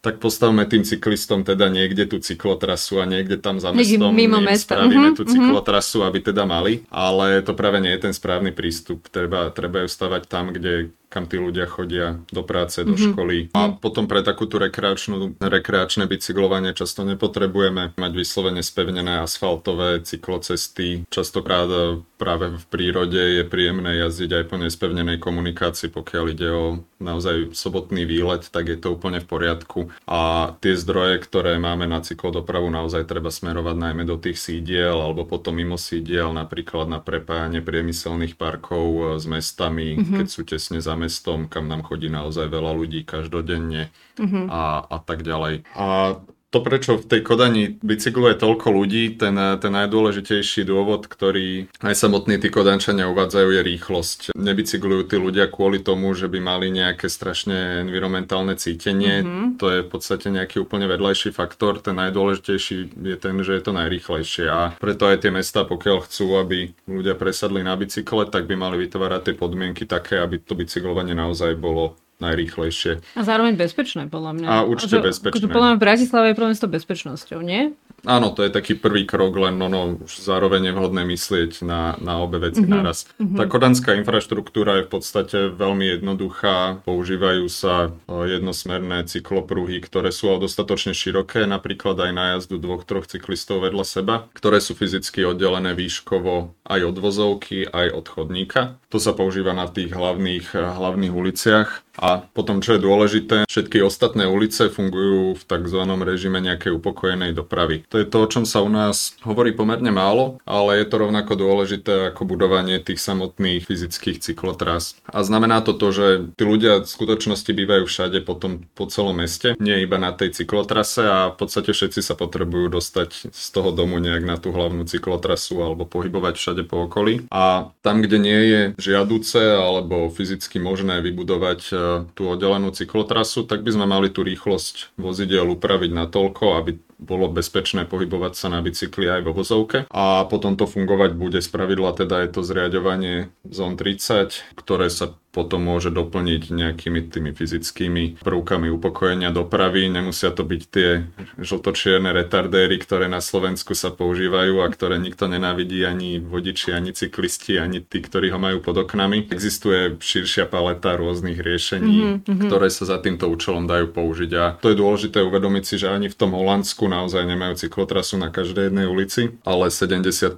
tak 0.03 0.20
postavme 0.20 0.68
tým 0.68 0.84
cyklistom 0.84 1.48
teda 1.48 1.72
niekde 1.72 2.03
tú 2.03 2.20
cyklotrasu 2.20 3.00
a 3.00 3.08
niekde 3.08 3.39
tam 3.39 3.63
za 3.63 3.72
mestom 3.72 4.12
mimo 4.12 4.44
mesta. 4.44 4.75
spravíme 4.75 5.15
uh-huh, 5.15 5.18
tú 5.18 5.24
cyklotrasu, 5.24 6.03
uh-huh. 6.03 6.12
aby 6.12 6.20
teda 6.20 6.44
mali, 6.44 6.84
ale 6.92 7.39
to 7.39 7.56
práve 7.56 7.80
nie 7.80 7.96
je 7.96 8.12
ten 8.12 8.13
správny 8.13 8.51
prístup. 8.51 9.08
Treba, 9.08 9.48
treba 9.56 9.88
ju 9.88 9.88
stavať 9.88 10.27
tam, 10.27 10.51
kde 10.51 10.92
kam 11.13 11.29
tí 11.29 11.38
ľudia 11.38 11.70
chodia 11.70 12.17
do 12.34 12.41
práce, 12.41 12.82
do 12.82 12.98
mm-hmm. 12.98 13.13
školy. 13.13 13.38
A 13.53 13.70
mhm. 13.70 13.74
potom 13.77 14.10
pre 14.10 14.25
takúto 14.25 14.58
rekreačnú, 14.58 15.38
rekreačné 15.38 16.10
bicyklovanie 16.10 16.74
často 16.74 17.05
nepotrebujeme 17.05 17.93
mať 17.93 18.12
vyslovene 18.17 18.65
spevnené 18.65 19.22
asfaltové 19.22 20.01
cyklocesty. 20.01 21.05
Častokrát 21.13 21.70
e, 21.70 22.01
práve 22.17 22.58
v 22.58 22.65
prírode 22.74 23.22
je 23.22 23.43
príjemné 23.46 24.01
jazdiť 24.01 24.32
aj 24.41 24.43
po 24.50 24.55
nespevnenej 24.58 25.22
komunikácii, 25.22 25.93
pokiaľ 25.93 26.25
ide 26.34 26.50
o 26.50 26.65
naozaj 26.98 27.51
sobotný 27.53 28.08
výlet, 28.08 28.48
tak 28.48 28.72
je 28.72 28.79
to 28.79 28.96
úplne 28.96 29.20
v 29.20 29.27
poriadku. 29.27 29.91
A 30.08 30.55
tie 30.63 30.74
zdroje, 30.74 31.20
ktoré 31.20 31.60
máme 31.60 31.86
na 31.86 32.00
cyklodopravu, 32.00 32.72
naozaj 32.72 33.05
treba 33.05 33.27
smerovať 33.27 33.75
najmä 33.75 34.03
do 34.08 34.15
tých 34.15 34.39
sídiel 34.39 34.96
alebo 34.96 35.27
potom 35.27 35.60
mimo 35.60 35.75
sídiel, 35.75 36.32
napríklad 36.32 36.88
na 36.88 37.03
prepájanie 37.03 37.60
priemyselných 37.60 38.39
parkov 38.39 38.88
e, 38.88 39.01
s 39.20 39.27
mestami, 39.27 40.00
mm-hmm. 40.00 40.15
keď 40.24 40.27
sú 40.32 40.41
tesne 40.48 40.79
za 40.79 40.96
mestom, 41.03 41.51
kam 41.51 41.67
nám 41.67 41.83
chodí 41.83 42.07
naozaj 42.07 42.48
veľa 42.48 42.72
ľudí 42.72 43.03
každodenne 43.03 43.91
uh-huh. 44.15 44.45
a, 44.48 44.88
a 44.88 44.98
tak 45.03 45.27
ďalej. 45.27 45.67
A 45.75 46.17
to, 46.53 46.62
prečo 46.62 47.01
v 47.01 47.10
tej 47.10 47.22
Kodani 47.25 47.81
bicykluje 47.81 48.38
toľko 48.38 48.69
ľudí, 48.69 49.17
ten, 49.17 49.33
ten 49.57 49.74
najdôležitejší 49.74 50.69
dôvod, 50.69 51.10
ktorý 51.10 51.65
aj 51.81 51.98
samotní 51.98 52.38
tí 52.38 52.53
Kodančania 52.53 53.10
uvádzajú, 53.10 53.50
je 53.57 53.62
rýchlosť. 53.65 54.19
Nebicyklujú 54.38 55.10
tí 55.10 55.17
ľudia 55.17 55.50
kvôli 55.50 55.81
tomu, 55.81 56.13
že 56.13 56.29
by 56.29 56.38
mali 56.38 56.69
nejaké 56.69 57.10
strašne 57.10 57.81
environmentálne 57.81 58.53
cítenie. 58.53 59.25
Mm-hmm. 59.25 59.57
To 59.57 59.65
je 59.74 59.79
v 59.81 59.89
podstate 59.89 60.29
nejaký 60.29 60.62
úplne 60.62 60.86
vedľajší 60.86 61.33
faktor. 61.33 61.81
Ten 61.81 61.98
najdôležitejší 61.98 63.01
je 63.01 63.17
ten, 63.17 63.36
že 63.41 63.57
je 63.57 63.63
to 63.65 63.74
najrýchlejšie. 63.74 64.45
A 64.45 64.77
preto 64.77 65.10
aj 65.10 65.25
tie 65.25 65.33
mesta, 65.33 65.65
pokiaľ 65.65 66.05
chcú, 66.05 66.38
aby 66.38 66.69
ľudia 66.86 67.17
presadli 67.17 67.65
na 67.65 67.74
bicykle, 67.74 68.29
tak 68.29 68.45
by 68.45 68.53
mali 68.53 68.86
vytvárať 68.86 69.33
tie 69.33 69.36
podmienky 69.36 69.89
také, 69.89 70.22
aby 70.22 70.38
to 70.38 70.53
bicyklovanie 70.53 71.17
naozaj 71.17 71.57
bolo 71.57 71.98
najrýchlejšie. 72.24 73.03
A 73.20 73.22
zároveň 73.27 73.60
bezpečné, 73.60 74.08
podľa 74.08 74.32
mňa. 74.39 74.48
A 74.48 74.56
určite 74.63 75.00
a 75.00 75.03
to, 75.03 75.12
bezpečné. 75.12 75.51
Podľa 75.51 75.75
mňa 75.75 75.77
v 75.77 75.84
Bratislave 75.84 76.25
je 76.32 76.36
problém 76.39 76.56
s 76.56 76.63
tou 76.63 76.72
bezpečnosťou, 76.72 77.39
nie? 77.44 77.75
Áno, 78.03 78.36
to 78.36 78.44
je 78.44 78.51
taký 78.51 78.75
prvý 78.75 79.08
krok, 79.08 79.32
len 79.39 79.56
no, 79.56 79.72
no, 79.72 79.96
už 79.96 80.27
zároveň 80.27 80.68
je 80.68 80.74
vhodné 80.75 81.08
myslieť 81.08 81.63
na, 81.63 81.96
na 82.03 82.20
obe 82.20 82.36
veci 82.36 82.60
mm-hmm. 82.60 82.75
naraz. 82.75 83.08
Mm-hmm. 83.15 83.38
Tá 83.39 83.44
kodanská 83.48 83.96
infraštruktúra 83.96 84.84
je 84.84 84.88
v 84.88 84.92
podstate 84.92 85.38
veľmi 85.56 85.96
jednoduchá. 85.96 86.84
Používajú 86.84 87.48
sa 87.48 87.96
jednosmerné 88.12 89.08
cyklopruhy, 89.08 89.80
ktoré 89.80 90.12
sú 90.12 90.36
ale 90.36 90.44
dostatočne 90.44 90.92
široké, 90.92 91.48
napríklad 91.48 91.96
aj 91.96 92.12
na 92.12 92.25
jazdu 92.36 92.60
dvoch, 92.60 92.84
troch 92.84 93.08
cyklistov 93.08 93.63
vedľa 93.63 93.86
seba, 93.88 94.15
ktoré 94.36 94.60
sú 94.60 94.75
fyzicky 94.75 95.24
oddelené 95.24 95.72
výškovo 95.72 96.60
aj 96.68 96.80
od 96.84 96.98
vozovky, 97.00 97.72
aj 97.72 97.88
od 97.88 98.06
chodníka. 98.12 98.84
To 98.92 99.00
sa 99.00 99.15
používa 99.15 99.56
na 99.56 99.72
tých 99.72 99.96
hlavných, 99.96 100.51
hlavných 100.51 101.13
uliciach. 101.15 101.93
A 102.02 102.26
potom, 102.34 102.58
čo 102.58 102.76
je 102.76 102.82
dôležité, 102.82 103.46
všetky 103.46 103.86
ostatné 103.86 104.26
ulice 104.26 104.70
fungujú 104.74 105.38
v 105.38 105.44
tzv. 105.46 105.80
režime 106.02 106.42
nejakej 106.42 106.74
upokojenej 106.82 107.38
dopravy. 107.38 107.86
To 107.94 108.02
je 108.02 108.08
to, 108.10 108.18
o 108.26 108.28
čom 108.30 108.44
sa 108.50 108.66
u 108.66 108.70
nás 108.70 109.14
hovorí 109.22 109.54
pomerne 109.54 109.94
málo, 109.94 110.42
ale 110.44 110.82
je 110.82 110.90
to 110.90 110.96
rovnako 111.06 111.38
dôležité 111.38 112.10
ako 112.10 112.26
budovanie 112.26 112.82
tých 112.82 112.98
samotných 112.98 113.70
fyzických 113.70 114.26
cyklotras. 114.26 114.98
A 115.06 115.22
znamená 115.22 115.62
to 115.62 115.78
to, 115.78 115.94
že 115.94 116.06
tí 116.34 116.44
ľudia 116.48 116.82
v 116.82 116.90
skutočnosti 116.90 117.52
bývajú 117.54 117.86
všade 117.86 118.26
potom 118.26 118.66
po 118.74 118.90
celom 118.90 119.22
meste, 119.22 119.54
nie 119.62 119.86
iba 119.86 120.02
na 120.02 120.10
tej 120.10 120.34
cyklotrase 120.34 121.06
a 121.06 121.30
v 121.30 121.38
podstate 121.38 121.78
všetci 121.78 122.02
sa 122.02 122.18
potrebujú 122.18 122.74
dostať 122.74 123.30
z 123.30 123.48
toho 123.54 123.70
domu 123.70 124.02
nejak 124.02 124.26
na 124.26 124.42
tú 124.42 124.50
hlavnú 124.50 124.90
cyklotrasu 124.90 125.62
alebo 125.62 125.86
pohybovať 125.86 126.34
všade 126.42 126.64
po 126.66 126.90
okolí. 126.90 127.30
A 127.30 127.70
tam, 127.86 128.02
kde 128.02 128.18
nie 128.18 128.42
je 128.50 128.62
žiaduce 128.82 129.38
alebo 129.38 130.10
fyzicky 130.10 130.58
možné 130.58 131.04
vybudovať 131.06 131.83
tú 132.13 132.22
oddelenú 132.30 132.72
cyklotrasu, 132.72 133.48
tak 133.48 133.62
by 133.62 133.72
sme 133.75 133.86
mali 133.88 134.10
tú 134.10 134.24
rýchlosť 134.24 134.96
vozidel 135.00 135.48
upraviť 135.54 135.92
na 135.92 136.06
toľko, 136.08 136.60
aby 136.60 136.78
bolo 137.03 137.27
bezpečné 137.27 137.83
pohybovať 137.86 138.33
sa 138.33 138.48
na 138.48 138.63
bicykli 138.63 139.12
aj 139.12 139.22
vo 139.27 139.36
vozovke. 139.36 139.86
A 139.91 140.24
potom 140.25 140.55
to 140.55 140.65
fungovať 140.65 141.12
bude 141.19 141.39
z 141.43 141.50
pravidla, 141.51 141.93
teda 141.93 142.24
je 142.24 142.29
to 142.31 142.41
zriadovanie 142.41 143.29
zón 143.43 143.75
30, 143.75 144.55
ktoré 144.55 144.88
sa 144.88 145.12
potom 145.33 145.65
môže 145.65 145.89
doplniť 145.89 146.53
nejakými 146.53 147.10
tými 147.10 147.33
fyzickými 147.33 148.22
prvkami 148.22 148.69
upokojenia 148.69 149.33
dopravy. 149.33 149.89
Nemusia 149.89 150.29
to 150.29 150.45
byť 150.45 150.62
tie 150.69 151.10
žltočierne 151.41 152.13
retardéry, 152.13 152.77
ktoré 152.77 153.10
na 153.10 153.17
Slovensku 153.17 153.74
sa 153.74 153.89
používajú 153.89 154.62
a 154.62 154.69
ktoré 154.69 155.01
nikto 155.01 155.25
nenávidí, 155.25 155.81
ani 155.89 156.22
vodiči, 156.22 156.69
ani 156.69 156.93
cyklisti, 156.93 157.57
ani 157.57 157.81
tí, 157.81 158.05
ktorí 158.05 158.29
ho 158.29 158.38
majú 158.38 158.62
pod 158.62 158.86
oknami. 158.86 159.33
Existuje 159.33 159.98
širšia 159.98 160.45
paleta 160.45 160.93
rôznych 160.93 161.41
riešení, 161.41 162.22
mm-hmm. 162.22 162.45
ktoré 162.45 162.69
sa 162.69 162.86
za 162.86 163.01
týmto 163.01 163.25
účelom 163.25 163.65
dajú 163.65 163.89
použiť. 163.89 164.31
A 164.38 164.62
to 164.62 164.69
je 164.69 164.77
dôležité 164.77 165.25
uvedomiť 165.25 165.63
si, 165.65 165.75
že 165.81 165.89
ani 165.89 166.13
v 166.13 166.17
tom 166.19 166.38
Holandsku 166.38 166.86
naozaj 166.94 167.26
nemajú 167.26 167.58
cyklotrasu 167.66 168.22
na 168.22 168.30
každej 168.30 168.70
jednej 168.70 168.86
ulici, 168.86 169.34
ale 169.42 169.74
70% 169.74 170.38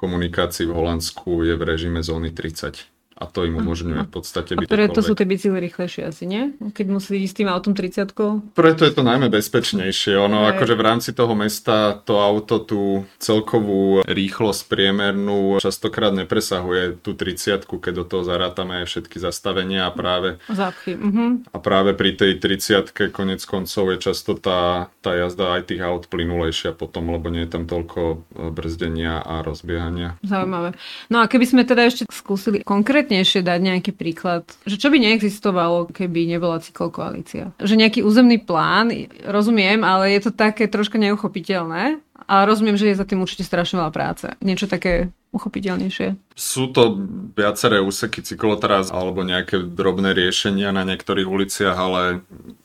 komunikácií 0.00 0.64
v 0.64 0.72
Holandsku 0.72 1.44
je 1.44 1.52
v 1.52 1.62
režime 1.62 2.00
zóny 2.00 2.32
30 2.32 2.93
a 3.14 3.24
to 3.30 3.46
im 3.46 3.58
umožňuje 3.62 4.06
v 4.06 4.10
podstate 4.10 4.58
byť. 4.58 4.66
preto 4.66 4.98
sú 5.00 5.14
tie 5.14 5.26
bicykly 5.26 5.58
rýchlejšie 5.70 6.02
asi, 6.04 6.24
nie? 6.26 6.54
Keď 6.58 6.86
musí 6.90 7.22
ísť 7.22 7.30
s 7.30 7.38
tým 7.38 7.48
autom 7.50 7.72
30 7.72 8.10
Preto 8.54 8.82
je 8.82 8.92
to 8.94 9.02
najmä 9.06 9.30
bezpečnejšie. 9.30 10.18
Ono 10.18 10.46
Aj. 10.46 10.54
akože 10.54 10.74
v 10.74 10.82
rámci 10.82 11.10
toho 11.14 11.34
mesta 11.38 11.98
to 12.02 12.18
auto 12.18 12.58
tú 12.62 13.06
celkovú 13.22 14.02
rýchlosť 14.06 14.62
priemernú 14.66 15.62
častokrát 15.62 16.10
nepresahuje 16.14 17.00
tú 17.02 17.14
30 17.14 17.66
keď 17.66 17.92
do 18.00 18.04
toho 18.04 18.22
zarátame 18.26 18.82
aj 18.82 18.86
všetky 18.90 19.16
zastavenia 19.22 19.88
a 19.88 19.94
práve 19.94 20.42
Zápchy. 20.50 20.96
Uh-huh. 20.98 21.40
a 21.50 21.56
práve 21.58 21.94
pri 21.94 22.16
tej 22.18 22.38
30 22.38 22.90
konec 23.10 23.40
koncov 23.46 23.94
je 23.94 23.98
často 24.10 24.34
tá, 24.38 24.90
tá 25.00 25.14
jazda 25.14 25.58
aj 25.58 25.70
tých 25.70 25.82
aut 25.84 26.10
plynulejšia 26.10 26.74
potom, 26.74 27.12
lebo 27.12 27.30
nie 27.30 27.46
je 27.46 27.52
tam 27.52 27.64
toľko 27.64 28.00
e, 28.02 28.16
brzdenia 28.50 29.22
a 29.22 29.44
rozbiehania. 29.44 30.16
Zaujímavé. 30.24 30.74
No 31.08 31.22
a 31.22 31.28
keby 31.30 31.44
sme 31.46 31.62
teda 31.62 31.86
ešte 31.86 32.08
skúsili 32.10 32.64
konkrétne 32.64 33.13
konkrétnejšie 33.14 33.46
dať 33.46 33.60
nejaký 33.62 33.92
príklad, 33.94 34.42
že 34.66 34.74
čo 34.74 34.90
by 34.90 34.98
neexistovalo, 34.98 35.86
keby 35.94 36.26
nebola 36.26 36.58
cyklokoalícia? 36.58 37.54
Že 37.62 37.78
nejaký 37.78 38.00
územný 38.02 38.42
plán, 38.42 38.90
rozumiem, 39.22 39.86
ale 39.86 40.18
je 40.18 40.26
to 40.26 40.30
také 40.34 40.66
troška 40.66 40.98
neuchopiteľné. 40.98 42.02
A 42.24 42.48
rozumiem, 42.48 42.74
že 42.74 42.88
je 42.88 42.98
za 42.98 43.04
tým 43.04 43.20
určite 43.20 43.44
strašne 43.44 43.78
veľa 43.78 43.92
práce. 43.92 44.26
Niečo 44.40 44.64
také 44.64 45.12
uchopiteľnejšie. 45.34 46.14
Sú 46.38 46.70
to 46.70 46.98
viaceré 47.34 47.82
úseky 47.82 48.22
cyklotras 48.22 48.94
alebo 48.94 49.26
nejaké 49.26 49.62
drobné 49.66 50.14
riešenia 50.14 50.70
na 50.70 50.86
niektorých 50.86 51.26
uliciach, 51.26 51.74
ale 51.74 52.02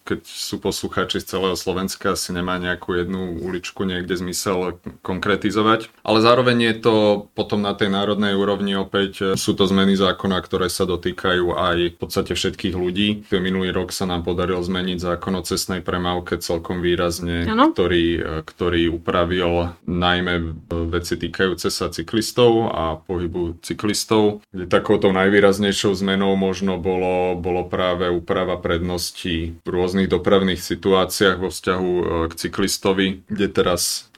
keď 0.06 0.26
sú 0.26 0.58
poslucháči 0.58 1.22
z 1.22 1.38
celého 1.38 1.54
Slovenska, 1.54 2.18
asi 2.18 2.34
nemá 2.34 2.58
nejakú 2.58 2.98
jednu 2.98 3.46
uličku 3.46 3.86
niekde 3.86 4.18
zmysel 4.18 4.82
konkretizovať. 5.06 5.94
Ale 6.02 6.26
zároveň 6.26 6.58
je 6.74 6.76
to 6.82 6.96
potom 7.38 7.62
na 7.62 7.78
tej 7.78 7.94
národnej 7.94 8.34
úrovni 8.34 8.74
opäť 8.74 9.38
sú 9.38 9.54
to 9.54 9.70
zmeny 9.70 9.94
zákona, 9.94 10.42
ktoré 10.42 10.66
sa 10.66 10.90
dotýkajú 10.90 11.54
aj 11.54 11.78
v 11.94 11.98
podstate 12.02 12.34
všetkých 12.34 12.74
ľudí. 12.74 13.30
Minulý 13.30 13.70
rok 13.70 13.94
sa 13.94 14.10
nám 14.10 14.26
podaril 14.26 14.58
zmeniť 14.58 14.98
zákon 14.98 15.38
o 15.38 15.46
cestnej 15.46 15.86
premávke 15.86 16.42
celkom 16.42 16.82
výrazne, 16.82 17.46
ktorý, 17.46 18.42
ktorý 18.50 18.90
upravil 18.90 19.78
najmä 19.86 20.66
veci 20.90 21.22
týkajúce 21.22 21.70
sa 21.70 21.94
cyklistov 21.94 22.59
a 22.68 23.00
pohybu 23.00 23.62
cyklistov, 23.64 24.44
kde 24.52 24.68
takouto 24.68 25.16
najvýraznejšou 25.16 25.96
zmenou 25.96 26.36
možno 26.36 26.76
bolo, 26.76 27.40
bolo 27.40 27.70
práve 27.72 28.12
úprava 28.12 28.60
predností 28.60 29.56
v 29.64 29.70
rôznych 29.70 30.12
dopravných 30.12 30.60
situáciách 30.60 31.38
vo 31.40 31.48
vzťahu 31.48 31.92
e, 31.96 32.04
k 32.28 32.34
cyklistovi, 32.36 33.08
kde 33.32 33.48
teraz 33.48 34.12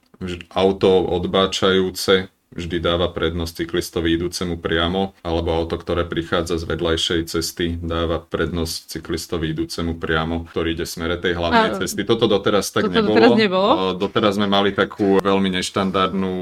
auto 0.53 1.05
odbáčajúce 1.05 2.29
vždy 2.51 2.83
dáva 2.83 3.07
prednosť 3.07 3.63
cyklistovi 3.63 4.19
idúcemu 4.19 4.59
priamo, 4.59 5.15
alebo 5.23 5.55
auto, 5.55 5.79
ktoré 5.79 6.03
prichádza 6.03 6.59
z 6.59 6.67
vedľajšej 6.67 7.21
cesty, 7.31 7.79
dáva 7.79 8.19
prednosť 8.19 8.99
cyklistovi 8.99 9.55
idúcemu 9.55 9.95
priamo, 9.95 10.47
ktorý 10.51 10.75
ide 10.75 10.83
v 10.83 10.91
smere 10.91 11.15
tej 11.15 11.39
hlavnej 11.39 11.71
a, 11.71 11.77
cesty. 11.79 12.03
Toto 12.03 12.27
doteraz 12.27 12.75
tak 12.75 12.91
toto 12.91 12.95
nebolo. 12.99 13.15
Doteraz, 13.15 13.31
nebolo. 13.39 13.71
doteraz 13.95 14.33
sme 14.35 14.47
mali 14.51 14.75
takú 14.75 15.23
veľmi 15.23 15.49
neštandardnú 15.59 16.33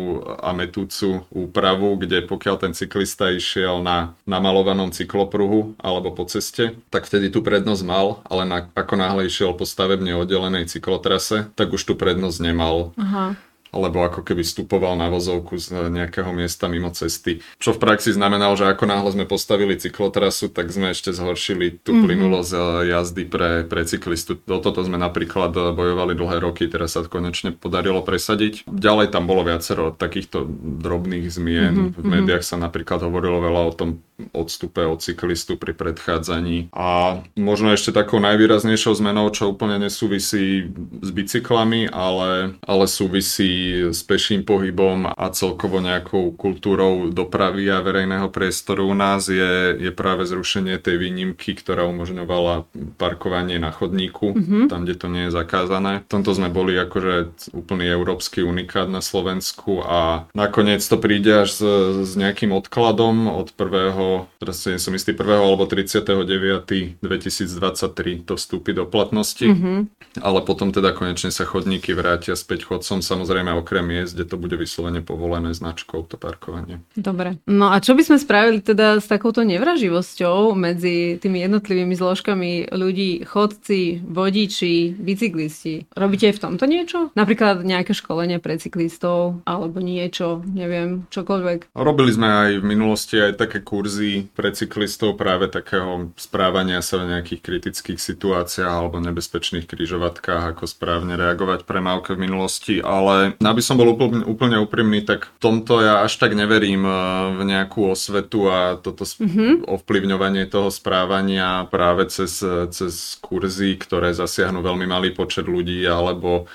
a 0.42 0.50
metúcu 0.58 1.30
úpravu, 1.30 2.02
kde 2.02 2.26
pokiaľ 2.26 2.56
ten 2.58 2.74
cyklista 2.74 3.30
išiel 3.30 3.86
na 3.86 4.18
namalovanom 4.26 4.90
cyklopruhu 4.90 5.78
alebo 5.78 6.10
po 6.10 6.26
ceste, 6.26 6.74
tak 6.90 7.06
vtedy 7.06 7.30
tú 7.30 7.46
prednosť 7.46 7.84
mal, 7.86 8.26
ale 8.26 8.50
na, 8.50 8.66
ako 8.66 8.94
náhle 8.98 9.30
išiel 9.30 9.54
po 9.54 9.70
stavebne 9.70 10.18
oddelenej 10.18 10.66
cyklotrase, 10.74 11.54
tak 11.54 11.70
už 11.70 11.86
tú 11.86 11.94
prednosť 11.94 12.38
nemal. 12.42 12.98
Aha 12.98 13.38
alebo 13.70 14.02
ako 14.02 14.26
keby 14.26 14.42
vstupoval 14.42 14.98
na 14.98 15.08
vozovku 15.14 15.58
z 15.62 15.90
nejakého 15.90 16.30
miesta 16.34 16.66
mimo 16.66 16.90
cesty. 16.90 17.42
Čo 17.62 17.78
v 17.78 17.82
praxi 17.82 18.14
znamenalo, 18.14 18.58
že 18.58 18.66
ako 18.66 18.90
náhle 18.90 19.10
sme 19.14 19.26
postavili 19.30 19.78
cyklotrasu, 19.78 20.50
tak 20.50 20.74
sme 20.74 20.92
ešte 20.92 21.14
zhoršili 21.14 21.82
tú 21.82 21.94
mm-hmm. 21.94 22.06
plynulosť 22.06 22.52
eh, 22.52 22.62
jazdy 22.94 23.24
pre, 23.30 23.52
pre 23.70 23.82
cyklistu. 23.86 24.42
Do 24.42 24.58
toto 24.58 24.82
sme 24.82 24.98
napríklad 24.98 25.54
eh, 25.54 25.62
bojovali 25.74 26.18
dlhé 26.18 26.38
roky, 26.42 26.66
teraz 26.66 26.98
sa 26.98 27.06
konečne 27.06 27.54
podarilo 27.54 28.02
presadiť. 28.02 28.66
Ďalej 28.66 29.14
tam 29.14 29.30
bolo 29.30 29.46
viacero 29.46 29.94
takýchto 29.94 30.50
drobných 30.82 31.30
zmien. 31.30 31.94
Mm-hmm. 31.94 32.02
V 32.02 32.06
médiách 32.06 32.44
sa 32.46 32.58
napríklad 32.58 33.06
hovorilo 33.06 33.40
veľa 33.40 33.62
o 33.70 33.74
tom 33.74 33.90
odstupe 34.36 34.84
od 34.86 35.00
cyklistu 35.00 35.56
pri 35.56 35.74
predchádzaní. 35.74 36.72
A 36.76 37.22
možno 37.40 37.72
ešte 37.74 37.96
takou 37.96 38.20
najvýraznejšou 38.20 38.94
zmenou, 39.00 39.32
čo 39.32 39.52
úplne 39.52 39.80
nesúvisí 39.80 40.70
s 41.02 41.10
bicyklami, 41.10 41.90
ale, 41.90 42.60
ale 42.64 42.86
súvisí 42.86 43.86
s 43.90 44.04
peším 44.04 44.44
pohybom 44.44 45.10
a 45.10 45.26
celkovo 45.32 45.80
nejakou 45.80 46.36
kultúrou 46.36 47.10
dopravy 47.10 47.72
a 47.72 47.84
verejného 47.84 48.28
priestoru 48.30 48.92
u 48.92 48.96
nás 48.96 49.28
je, 49.32 49.78
je 49.80 49.92
práve 49.94 50.28
zrušenie 50.28 50.78
tej 50.80 51.00
výnimky, 51.00 51.56
ktorá 51.56 51.88
umožňovala 51.88 52.68
parkovanie 53.00 53.58
na 53.58 53.72
chodníku, 53.72 54.36
mm-hmm. 54.36 54.64
tam, 54.68 54.84
kde 54.84 54.96
to 54.96 55.08
nie 55.08 55.24
je 55.28 55.36
zakázané. 55.36 56.06
V 56.06 56.12
tomto 56.20 56.36
sme 56.36 56.52
boli 56.52 56.76
akože 56.76 57.50
úplný 57.54 57.88
európsky 57.90 58.44
unikát 58.44 58.88
na 58.92 59.00
Slovensku 59.04 59.84
a 59.84 60.30
nakoniec 60.34 60.84
to 60.84 60.98
príde 60.98 61.46
až 61.46 61.50
s, 61.56 61.62
s 62.10 62.12
nejakým 62.18 62.52
odkladom 62.56 63.30
od 63.30 63.54
1 63.54 64.09
teraz 64.40 64.64
si 64.64 64.76
som 64.80 64.94
istý 64.96 65.12
1. 65.14 65.26
alebo 65.26 65.66
39. 65.68 67.02
2023 67.02 68.28
to 68.28 68.34
vstúpi 68.40 68.72
do 68.72 68.86
platnosti, 68.86 69.46
mm-hmm. 69.46 69.78
ale 70.24 70.40
potom 70.46 70.72
teda 70.72 70.96
konečne 70.96 71.34
sa 71.34 71.44
chodníky 71.44 71.92
vrátia 71.98 72.38
späť 72.38 72.70
chodcom, 72.70 73.04
samozrejme 73.04 73.52
okrem 73.56 73.86
miest, 73.86 74.16
kde 74.16 74.26
to 74.30 74.36
bude 74.40 74.56
vyslovene 74.56 75.04
povolené 75.04 75.52
značkou 75.52 76.06
to 76.08 76.16
parkovanie. 76.16 76.80
Dobre. 76.96 77.42
No 77.50 77.74
a 77.74 77.82
čo 77.84 77.94
by 77.98 78.04
sme 78.06 78.18
spravili 78.22 78.60
teda 78.64 79.02
s 79.02 79.08
takouto 79.10 79.44
nevraživosťou 79.44 80.54
medzi 80.56 81.20
tými 81.20 81.44
jednotlivými 81.44 81.96
zložkami 81.98 82.72
ľudí, 82.72 83.26
chodci, 83.28 84.00
vodiči, 84.06 84.96
bicyklisti? 84.96 85.92
Robíte 85.98 86.32
aj 86.32 86.36
v 86.38 86.44
tomto 86.44 86.66
niečo? 86.70 87.12
Napríklad 87.18 87.66
nejaké 87.66 87.92
školenie 87.92 88.40
pre 88.40 88.56
cyklistov 88.56 89.42
alebo 89.44 89.84
niečo, 89.84 90.46
neviem, 90.48 91.10
čokoľvek? 91.12 91.76
Robili 91.76 92.12
sme 92.14 92.28
aj 92.28 92.52
v 92.62 92.66
minulosti 92.66 93.16
aj 93.20 93.40
také 93.40 93.60
kurzy 93.66 93.99
pre 94.34 94.50
cyklistov 94.56 95.20
práve 95.20 95.52
takého 95.52 96.12
správania 96.16 96.80
sa 96.80 97.02
v 97.02 97.16
nejakých 97.18 97.42
kritických 97.42 98.00
situáciách 98.00 98.70
alebo 98.70 98.98
nebezpečných 99.04 99.68
kryžovatkách, 99.68 100.56
ako 100.56 100.66
správne 100.66 101.20
reagovať 101.20 101.68
pre 101.68 101.80
mávke 101.84 102.16
v 102.16 102.30
minulosti, 102.30 102.80
ale 102.80 103.36
aby 103.40 103.62
som 103.64 103.76
bol 103.76 103.94
úplne, 103.94 104.24
úplne 104.26 104.58
úprimný, 104.60 105.04
tak 105.04 105.28
v 105.28 105.40
tomto 105.40 105.84
ja 105.84 106.04
až 106.04 106.18
tak 106.20 106.34
neverím 106.34 106.84
eh, 106.86 106.96
v 107.36 107.42
nejakú 107.46 107.92
osvetu 107.92 108.50
a 108.50 108.80
toto 108.80 109.04
mm-hmm. 109.04 109.68
ovplyvňovanie 109.68 110.48
toho 110.48 110.72
správania 110.72 111.68
práve 111.68 112.08
cez, 112.08 112.42
cez 112.72 112.94
kurzy, 113.20 113.76
ktoré 113.76 114.16
zasiahnu 114.16 114.64
veľmi 114.64 114.86
malý 114.88 115.12
počet 115.12 115.46
ľudí 115.46 115.84
alebo 115.86 116.48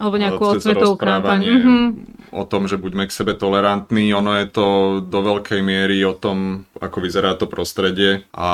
alebo 0.00 0.16
nejakú 0.16 0.42
osvetovú 0.56 0.96
kampaň. 0.96 1.40
Mm-hmm. 1.42 1.82
O 2.32 2.44
tom, 2.48 2.64
že 2.64 2.80
buďme 2.80 3.08
k 3.08 3.12
sebe 3.12 3.36
tolerantní, 3.36 4.08
ono 4.16 4.40
je 4.40 4.48
to 4.48 4.66
do 5.04 5.20
veľkej 5.20 5.60
miery 5.60 6.00
o 6.06 6.16
tom, 6.16 6.64
ako 6.80 7.04
vyzerá 7.04 7.36
to 7.36 7.44
prostredie 7.44 8.24
a 8.32 8.50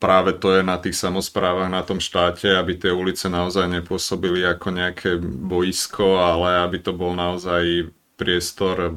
práve 0.00 0.34
to 0.34 0.58
je 0.58 0.62
na 0.64 0.80
tých 0.80 0.98
samozprávach, 0.98 1.70
na 1.70 1.86
tom 1.86 2.02
štáte, 2.02 2.50
aby 2.50 2.74
tie 2.74 2.90
ulice 2.90 3.30
naozaj 3.30 3.68
nepôsobili 3.68 4.42
ako 4.42 4.68
nejaké 4.74 5.10
boisko, 5.22 6.18
ale 6.18 6.64
aby 6.64 6.82
to 6.82 6.96
bol 6.96 7.14
naozaj 7.14 7.92
priestor, 8.18 8.96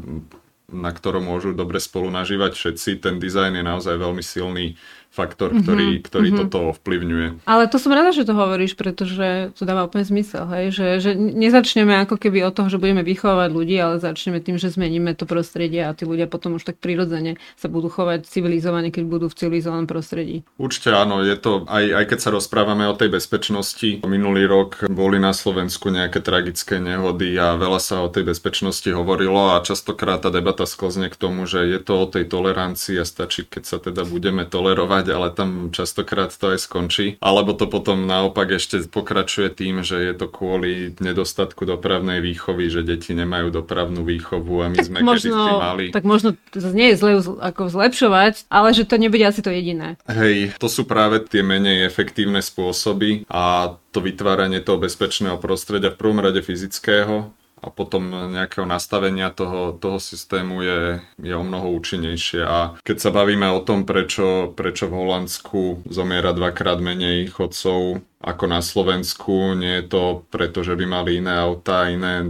na 0.65 0.89
ktorom 0.89 1.29
môžu 1.29 1.53
dobre 1.53 1.77
spolu 1.77 2.09
nažívať 2.09 2.57
všetci. 2.57 3.05
Ten 3.05 3.21
dizajn 3.21 3.61
je 3.61 3.63
naozaj 3.63 3.95
veľmi 4.01 4.23
silný 4.25 4.73
faktor, 5.15 5.55
ktorý, 5.55 6.03
mm-hmm, 6.03 6.07
ktorý 6.11 6.27
mm-hmm. 6.27 6.41
toto 6.51 6.57
ovplyvňuje. 6.75 7.27
Ale 7.47 7.71
to 7.71 7.79
som 7.79 7.95
rada, 7.95 8.11
že 8.11 8.27
to 8.27 8.35
hovoríš, 8.35 8.75
pretože 8.75 9.55
to 9.55 9.63
dáva 9.63 9.87
úplne 9.87 10.03
zmysel, 10.03 10.43
hej? 10.51 10.75
Že, 10.75 10.87
že 10.99 11.11
nezačneme 11.15 11.95
ako 12.03 12.19
keby 12.19 12.43
od 12.43 12.51
toho, 12.51 12.67
že 12.67 12.81
budeme 12.81 13.07
vychovávať 13.07 13.49
ľudí, 13.55 13.79
ale 13.79 14.03
začneme 14.03 14.43
tým, 14.43 14.59
že 14.59 14.75
zmeníme 14.75 15.15
to 15.15 15.23
prostredie 15.23 15.87
a 15.87 15.95
tí 15.95 16.03
ľudia 16.03 16.27
potom 16.27 16.59
už 16.59 16.67
tak 16.67 16.83
prirodzene 16.83 17.39
sa 17.55 17.71
budú 17.71 17.87
chovať 17.87 18.27
civilizovane, 18.27 18.91
keď 18.91 19.03
budú 19.07 19.25
v 19.31 19.37
civilizovanom 19.39 19.87
prostredí. 19.87 20.43
Určite 20.59 20.91
áno, 20.91 21.23
je 21.23 21.39
to, 21.39 21.63
aj, 21.71 21.85
aj 22.03 22.05
keď 22.11 22.19
sa 22.19 22.29
rozprávame 22.35 22.83
o 22.91 22.97
tej 22.97 23.13
bezpečnosti, 23.15 24.03
minulý 24.03 24.43
rok 24.49 24.83
boli 24.91 25.21
na 25.21 25.31
Slovensku 25.31 25.93
nejaké 25.93 26.19
tragické 26.19 26.81
nehody 26.81 27.37
a 27.39 27.55
veľa 27.55 27.79
sa 27.79 28.03
o 28.03 28.11
tej 28.11 28.27
bezpečnosti 28.27 28.87
hovorilo 28.89 29.55
a 29.55 29.63
častokrát 29.63 30.25
tá 30.25 30.33
debata 30.33 30.65
sklzne 30.65 31.07
k 31.13 31.15
tomu, 31.15 31.45
že 31.45 31.63
je 31.69 31.79
to 31.79 31.93
o 32.01 32.05
tej 32.09 32.25
tolerancii 32.27 32.97
a 32.99 33.05
stačí, 33.05 33.45
keď 33.45 33.63
sa 33.63 33.77
teda 33.77 34.03
budeme 34.03 34.43
tolerovať 34.43 35.04
mať, 35.05 35.13
ale 35.13 35.27
tam 35.29 35.49
častokrát 35.69 36.33
to 36.33 36.57
aj 36.57 36.65
skončí. 36.65 37.21
Alebo 37.21 37.53
to 37.53 37.69
potom 37.69 38.09
naopak 38.09 38.57
ešte 38.57 38.89
pokračuje 38.89 39.53
tým, 39.53 39.85
že 39.85 40.01
je 40.01 40.13
to 40.17 40.25
kvôli 40.25 40.97
nedostatku 40.97 41.69
dopravnej 41.69 42.25
výchovy, 42.25 42.73
že 42.73 42.81
deti 42.81 43.13
nemajú 43.13 43.53
dopravnú 43.53 44.01
výchovu 44.01 44.65
a 44.65 44.67
my 44.73 44.77
tak 44.81 44.87
sme 44.89 44.97
možno, 45.05 45.61
mali. 45.61 45.93
Tak 45.93 46.03
možno 46.03 46.33
to 46.49 46.73
nie 46.73 46.93
je 46.93 46.97
zle 46.97 47.11
ako 47.37 47.69
zlepšovať, 47.69 48.49
ale 48.49 48.73
že 48.73 48.89
to 48.89 48.97
nebude 48.97 49.21
asi 49.21 49.45
to 49.45 49.53
jediné. 49.53 50.01
Hej, 50.09 50.57
to 50.57 50.65
sú 50.65 50.89
práve 50.89 51.21
tie 51.29 51.45
menej 51.45 51.85
efektívne 51.85 52.41
spôsoby 52.41 53.29
a 53.29 53.77
to 53.93 54.01
vytváranie 54.01 54.59
toho 54.59 54.81
bezpečného 54.81 55.37
prostredia 55.37 55.93
v 55.93 55.99
prvom 56.01 56.19
rade 56.19 56.41
fyzického, 56.41 57.31
a 57.65 57.73
potom 57.73 58.29
nejakého 58.29 58.69
nastavenia 58.69 59.33
toho, 59.33 59.73
toho 59.73 59.97
systému 59.97 60.61
je, 60.61 60.81
je 61.17 61.33
o 61.33 61.41
mnoho 61.41 61.73
účinnejšie. 61.73 62.45
A 62.45 62.77
keď 62.85 62.97
sa 63.01 63.09
bavíme 63.09 63.49
o 63.49 63.65
tom, 63.65 63.89
prečo, 63.89 64.53
prečo 64.53 64.85
v 64.85 64.97
Holandsku 65.01 65.89
zomiera 65.89 66.29
dvakrát 66.31 66.77
menej 66.77 67.33
chodcov 67.33 68.05
ako 68.25 68.49
na 68.49 68.65
Slovensku. 68.65 69.53
Nie 69.53 69.85
je 69.85 69.93
to 69.93 70.25
preto, 70.33 70.65
že 70.65 70.73
by 70.73 70.85
mali 70.89 71.21
iné 71.21 71.37
auta, 71.37 71.85
iné 71.85 72.25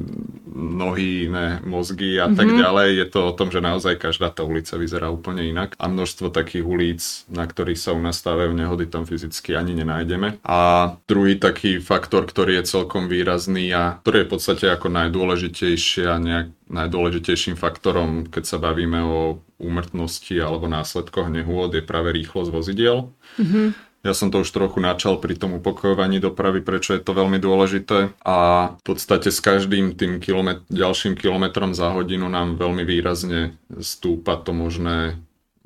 nohy, 0.56 1.32
iné 1.32 1.60
mozgy 1.64 2.20
a 2.20 2.28
mm-hmm. 2.28 2.38
tak 2.40 2.48
mhm. 2.52 2.58
ďalej. 2.60 2.90
Je 3.00 3.08
to 3.08 3.20
o 3.32 3.36
tom, 3.36 3.48
že 3.52 3.64
naozaj 3.64 3.96
každá 3.96 4.32
tá 4.32 4.44
ulica 4.44 4.76
vyzerá 4.76 5.08
úplne 5.08 5.48
inak 5.48 5.76
a 5.80 5.88
množstvo 5.88 6.32
takých 6.36 6.66
ulic, 6.68 7.02
na 7.32 7.48
ktorých 7.48 7.80
sa 7.80 7.96
u 7.96 8.00
nás 8.04 8.20
stávajú 8.20 8.52
nehody, 8.52 8.92
tam 8.92 9.08
fyzicky 9.08 9.56
ani 9.56 9.76
nenájdeme. 9.76 10.44
A 10.44 10.60
druhý 11.08 11.40
taký 11.40 11.80
faktor, 11.80 12.28
ktorý 12.28 12.60
je 12.60 12.72
celkom 12.80 13.08
výrazný 13.08 13.72
a 13.72 14.00
ktorý 14.04 14.24
je 14.24 14.28
v 14.28 14.32
podstate 14.32 14.66
ako 14.68 14.88
najdôležitejší 14.92 16.08
a 16.08 16.16
nejak 16.20 16.48
najdôležitejším 16.66 17.62
faktorom, 17.62 18.26
keď 18.26 18.44
sa 18.50 18.58
bavíme 18.58 18.98
o 19.06 19.38
úmrtnosti 19.62 20.34
alebo 20.42 20.66
následkoch 20.66 21.30
nehôd, 21.30 21.78
je 21.78 21.86
práve 21.86 22.10
rýchlosť 22.10 22.50
vozidiel. 22.50 23.14
Mm-hmm 23.38 23.86
ja 24.06 24.14
som 24.14 24.30
to 24.30 24.46
už 24.46 24.54
trochu 24.54 24.78
načal 24.78 25.18
pri 25.18 25.34
tom 25.34 25.58
upokojovaní 25.58 26.22
dopravy, 26.22 26.62
prečo 26.62 26.94
je 26.94 27.02
to 27.02 27.18
veľmi 27.18 27.42
dôležité. 27.42 28.14
A 28.22 28.38
v 28.78 28.84
podstate 28.86 29.34
s 29.34 29.42
každým 29.42 29.98
tým 29.98 30.22
kilomet- 30.22 30.62
ďalším 30.70 31.18
kilometrom 31.18 31.74
za 31.74 31.90
hodinu 31.90 32.30
nám 32.30 32.62
veľmi 32.62 32.86
výrazne 32.86 33.58
stúpa 33.82 34.38
to 34.38 34.54
možné 34.54 35.18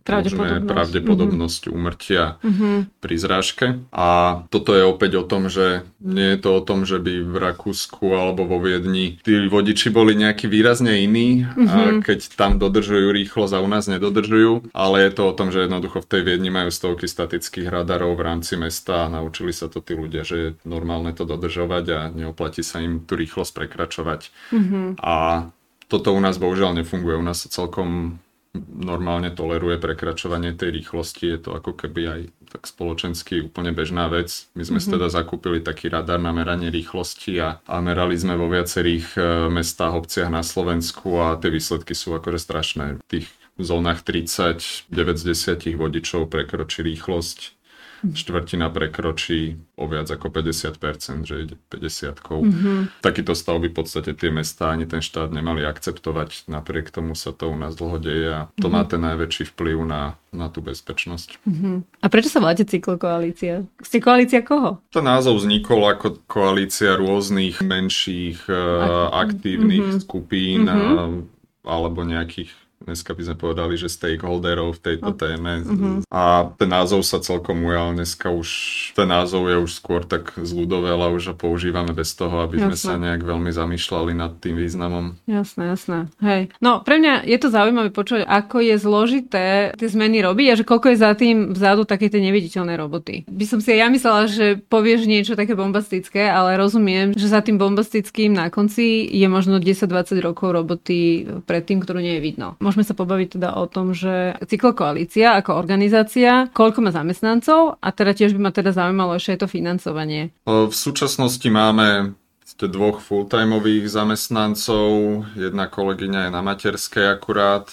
pravdepodobnosť, 0.10 0.74
pravdepodobnosť 0.74 1.62
mm-hmm. 1.64 1.78
úmrtia 1.78 2.24
mm-hmm. 2.42 2.76
pri 2.98 3.16
zrážke. 3.22 3.66
A 3.94 4.10
toto 4.50 4.74
je 4.74 4.84
opäť 4.84 5.22
o 5.22 5.24
tom, 5.24 5.48
že 5.48 5.86
nie 6.02 6.34
je 6.34 6.40
to 6.42 6.50
o 6.58 6.62
tom, 6.66 6.90
že 6.90 6.98
by 6.98 7.14
v 7.22 7.36
Rakúsku 7.38 8.06
alebo 8.12 8.50
vo 8.50 8.58
Viedni 8.58 9.22
tí 9.22 9.46
vodiči 9.46 9.94
boli 9.94 10.18
nejaký 10.18 10.50
výrazne 10.50 11.06
iní, 11.06 11.46
mm-hmm. 11.46 11.68
a 11.70 11.78
mhm. 11.78 12.02
keď 12.02 12.20
tam 12.34 12.58
dodržujú 12.58 13.14
rýchlosť 13.14 13.54
a 13.56 13.64
u 13.64 13.70
nás 13.70 13.86
nedodržujú, 13.86 14.74
ale 14.74 15.08
je 15.08 15.12
to 15.14 15.24
o 15.30 15.34
tom, 15.38 15.54
že 15.54 15.70
jednoducho 15.70 16.02
v 16.02 16.10
tej 16.10 16.22
Viedni 16.26 16.50
majú 16.50 16.74
stovky 16.74 17.06
statických 17.06 17.70
radarov 17.70 18.18
v 18.18 18.26
rámci 18.26 18.58
mesta 18.58 19.06
a 19.06 19.12
naučili 19.12 19.54
sa 19.54 19.70
to 19.70 19.80
tí 19.80 19.94
ľudia, 19.94 20.26
že 20.26 20.36
je 20.36 20.50
normálne 20.66 21.14
to 21.14 21.24
dodržovať 21.24 21.86
a 21.94 22.00
neoplatí 22.10 22.66
sa 22.66 22.82
im 22.82 23.06
tú 23.06 23.14
rýchlosť 23.20 23.52
prekračovať. 23.54 24.22
Mm-hmm. 24.56 24.88
A 25.04 25.50
toto 25.90 26.14
u 26.14 26.22
nás 26.22 26.38
bohužiaľ 26.38 26.78
nefunguje. 26.78 27.18
U 27.18 27.26
nás 27.26 27.42
sa 27.44 27.50
celkom 27.50 28.22
normálne 28.58 29.30
toleruje 29.30 29.78
prekračovanie 29.78 30.58
tej 30.58 30.82
rýchlosti. 30.82 31.38
Je 31.38 31.40
to 31.40 31.54
ako 31.54 31.78
keby 31.78 32.02
aj 32.10 32.22
tak 32.50 32.66
spoločensky 32.66 33.46
úplne 33.46 33.70
bežná 33.70 34.10
vec. 34.10 34.50
My 34.58 34.66
sme 34.66 34.82
mm-hmm. 34.82 34.94
teda 34.98 35.08
zakúpili 35.14 35.62
taký 35.62 35.94
radar 35.94 36.18
na 36.18 36.34
meranie 36.34 36.74
rýchlosti 36.74 37.38
a, 37.38 37.62
a 37.62 37.76
merali 37.78 38.18
sme 38.18 38.34
vo 38.34 38.50
viacerých 38.50 39.06
e, 39.14 39.20
mestách, 39.54 39.94
obciach 39.94 40.34
na 40.34 40.42
Slovensku 40.42 41.22
a 41.22 41.38
tie 41.38 41.54
výsledky 41.54 41.94
sú 41.94 42.18
akože 42.18 42.42
strašné. 42.42 42.86
V 42.98 43.06
tých 43.06 43.28
zónach 43.62 44.02
30, 44.02 44.90
9 44.90 45.22
z 45.22 45.24
10 45.60 45.78
vodičov 45.78 46.32
prekročí 46.32 46.82
rýchlosť 46.82 47.59
štvrtina 48.04 48.72
prekročí 48.72 49.60
o 49.76 49.88
viac 49.88 50.12
ako 50.12 50.32
50%, 50.32 51.24
že 51.24 51.36
ide 51.48 51.56
50 51.72 52.20
mm-hmm. 52.20 52.80
Takýto 53.04 53.36
stav 53.36 53.60
by 53.60 53.72
v 53.72 53.76
podstate 53.76 54.12
tie 54.16 54.32
mestá 54.32 54.72
ani 54.72 54.88
ten 54.88 55.00
štát 55.04 55.32
nemali 55.32 55.64
akceptovať. 55.64 56.52
Napriek 56.52 56.92
tomu 56.92 57.16
sa 57.16 57.32
to 57.32 57.52
u 57.52 57.58
nás 57.60 57.76
dlho 57.76 57.98
deje 58.00 58.30
a 58.32 58.42
to 58.60 58.68
mm-hmm. 58.68 58.74
má 58.74 58.82
ten 58.84 59.02
najväčší 59.04 59.44
vplyv 59.56 59.78
na, 59.88 60.20
na 60.32 60.48
tú 60.52 60.60
bezpečnosť. 60.64 61.44
Mm-hmm. 61.44 61.76
A 62.04 62.06
prečo 62.08 62.30
sa 62.32 62.44
voláte 62.44 62.68
cyklokoalícia? 62.68 63.64
Ste 63.80 63.98
koalícia 64.04 64.44
koho? 64.44 64.84
Ten 64.92 65.08
názov 65.08 65.40
vznikol 65.40 65.84
ako 65.88 66.24
koalícia 66.28 67.00
rôznych 67.00 67.64
menších 67.64 68.48
uh, 68.48 69.12
aktívnych 69.16 69.96
mm-hmm. 69.96 70.04
skupín 70.04 70.68
mm-hmm. 70.68 71.40
Alebo 71.68 72.08
nejakých 72.08 72.50
dneska 72.80 73.12
by 73.12 73.22
sme 73.28 73.36
povedali, 73.36 73.76
že 73.76 73.92
stakeholderov 73.92 74.80
v 74.80 74.84
tejto 74.84 75.12
okay. 75.12 75.36
téme. 75.36 75.54
Uh-huh. 75.64 76.00
A 76.08 76.48
ten 76.56 76.70
názov 76.72 77.04
sa 77.04 77.20
celkom 77.20 77.60
ujal. 77.68 77.92
Dneska 77.92 78.32
už 78.32 78.50
ten 78.96 79.10
názov 79.12 79.52
je 79.52 79.58
už 79.60 79.72
skôr 79.76 80.08
tak 80.08 80.36
zľudovel 80.40 81.00
a 81.04 81.12
už 81.12 81.34
ho 81.34 81.36
používame 81.36 81.92
bez 81.92 82.16
toho, 82.16 82.40
aby 82.40 82.60
jasné. 82.60 82.68
sme 82.72 82.78
sa 82.80 82.96
nejak 82.96 83.22
veľmi 83.24 83.52
zamýšľali 83.52 84.12
nad 84.16 84.32
tým 84.40 84.56
významom. 84.56 85.20
Jasné, 85.28 85.76
jasné. 85.76 85.98
Hej. 86.24 86.54
No 86.64 86.80
pre 86.80 87.04
mňa 87.04 87.28
je 87.28 87.38
to 87.40 87.52
zaujímavé 87.52 87.92
počuť, 87.92 88.24
ako 88.24 88.64
je 88.64 88.76
zložité 88.80 89.46
tie 89.76 89.90
zmeny 89.92 90.24
robiť 90.24 90.48
a 90.56 90.58
že 90.64 90.68
koľko 90.68 90.96
je 90.96 90.98
za 91.04 91.12
tým 91.16 91.52
vzadu 91.52 91.84
také 91.84 92.08
tie 92.08 92.24
neviditeľné 92.24 92.80
roboty. 92.80 93.28
By 93.28 93.46
som 93.46 93.60
si 93.60 93.76
ja 93.76 93.92
myslela, 93.92 94.32
že 94.32 94.60
povieš 94.72 95.04
niečo 95.04 95.36
také 95.36 95.54
bombastické, 95.54 96.32
ale 96.32 96.56
rozumiem, 96.56 97.12
že 97.12 97.28
za 97.28 97.44
tým 97.44 97.60
bombastickým 97.60 98.32
na 98.32 98.48
konci 98.48 99.04
je 99.10 99.28
možno 99.28 99.60
10-20 99.60 100.24
rokov 100.24 100.56
roboty 100.56 101.28
pred 101.44 101.64
tým, 101.68 101.84
ktorú 101.84 102.00
nie 102.00 102.18
je 102.18 102.24
vidno 102.24 102.56
môžeme 102.70 102.86
sa 102.86 102.94
pobaviť 102.94 103.42
teda 103.42 103.58
o 103.58 103.66
tom, 103.66 103.98
že 103.98 104.38
cyklokoalícia 104.46 105.42
ako 105.42 105.58
organizácia, 105.58 106.46
koľko 106.54 106.86
má 106.86 106.94
zamestnancov 106.94 107.82
a 107.82 107.90
teda 107.90 108.14
tiež 108.14 108.38
by 108.38 108.46
ma 108.46 108.52
teda 108.54 108.70
zaujímalo 108.70 109.18
ešte 109.18 109.34
aj 109.34 109.40
to 109.42 109.48
financovanie. 109.50 110.30
V 110.46 110.70
súčasnosti 110.70 111.50
máme 111.50 112.14
dvoch 112.60 113.00
full-timeových 113.00 113.88
zamestnancov, 113.88 115.24
jedna 115.40 115.72
kolegyňa 115.72 116.28
je 116.28 116.32
na 116.36 116.42
materskej 116.44 117.08
akurát 117.08 117.72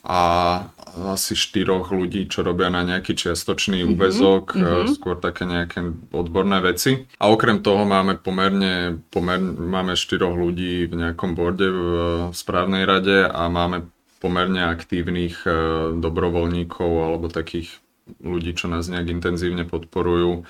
a 0.00 0.20
asi 1.12 1.36
štyroch 1.36 1.92
ľudí, 1.92 2.26
čo 2.30 2.40
robia 2.40 2.72
na 2.72 2.80
nejaký 2.82 3.14
čiastočný 3.14 3.84
mm-hmm. 3.84 3.92
úvezok, 3.94 4.44
mm-hmm. 4.56 4.96
skôr 4.96 5.20
také 5.20 5.44
nejaké 5.44 5.84
odborné 6.10 6.58
veci. 6.64 7.04
A 7.20 7.28
okrem 7.28 7.60
toho 7.60 7.84
máme 7.84 8.16
pomerne, 8.16 9.02
pomerne 9.12 9.54
máme 9.54 9.92
štyroch 9.98 10.34
ľudí 10.34 10.88
v 10.88 10.94
nejakom 10.94 11.36
borde 11.36 11.68
v 11.68 11.82
správnej 12.32 12.88
rade 12.88 13.28
a 13.28 13.50
máme 13.52 13.90
pomerne 14.20 14.68
aktívnych 14.68 15.48
e, 15.48 15.50
dobrovoľníkov 15.96 16.90
alebo 17.10 17.32
takých 17.32 17.80
ľudí, 18.20 18.52
čo 18.54 18.68
nás 18.68 18.86
nejak 18.92 19.08
intenzívne 19.08 19.64
podporujú 19.64 20.44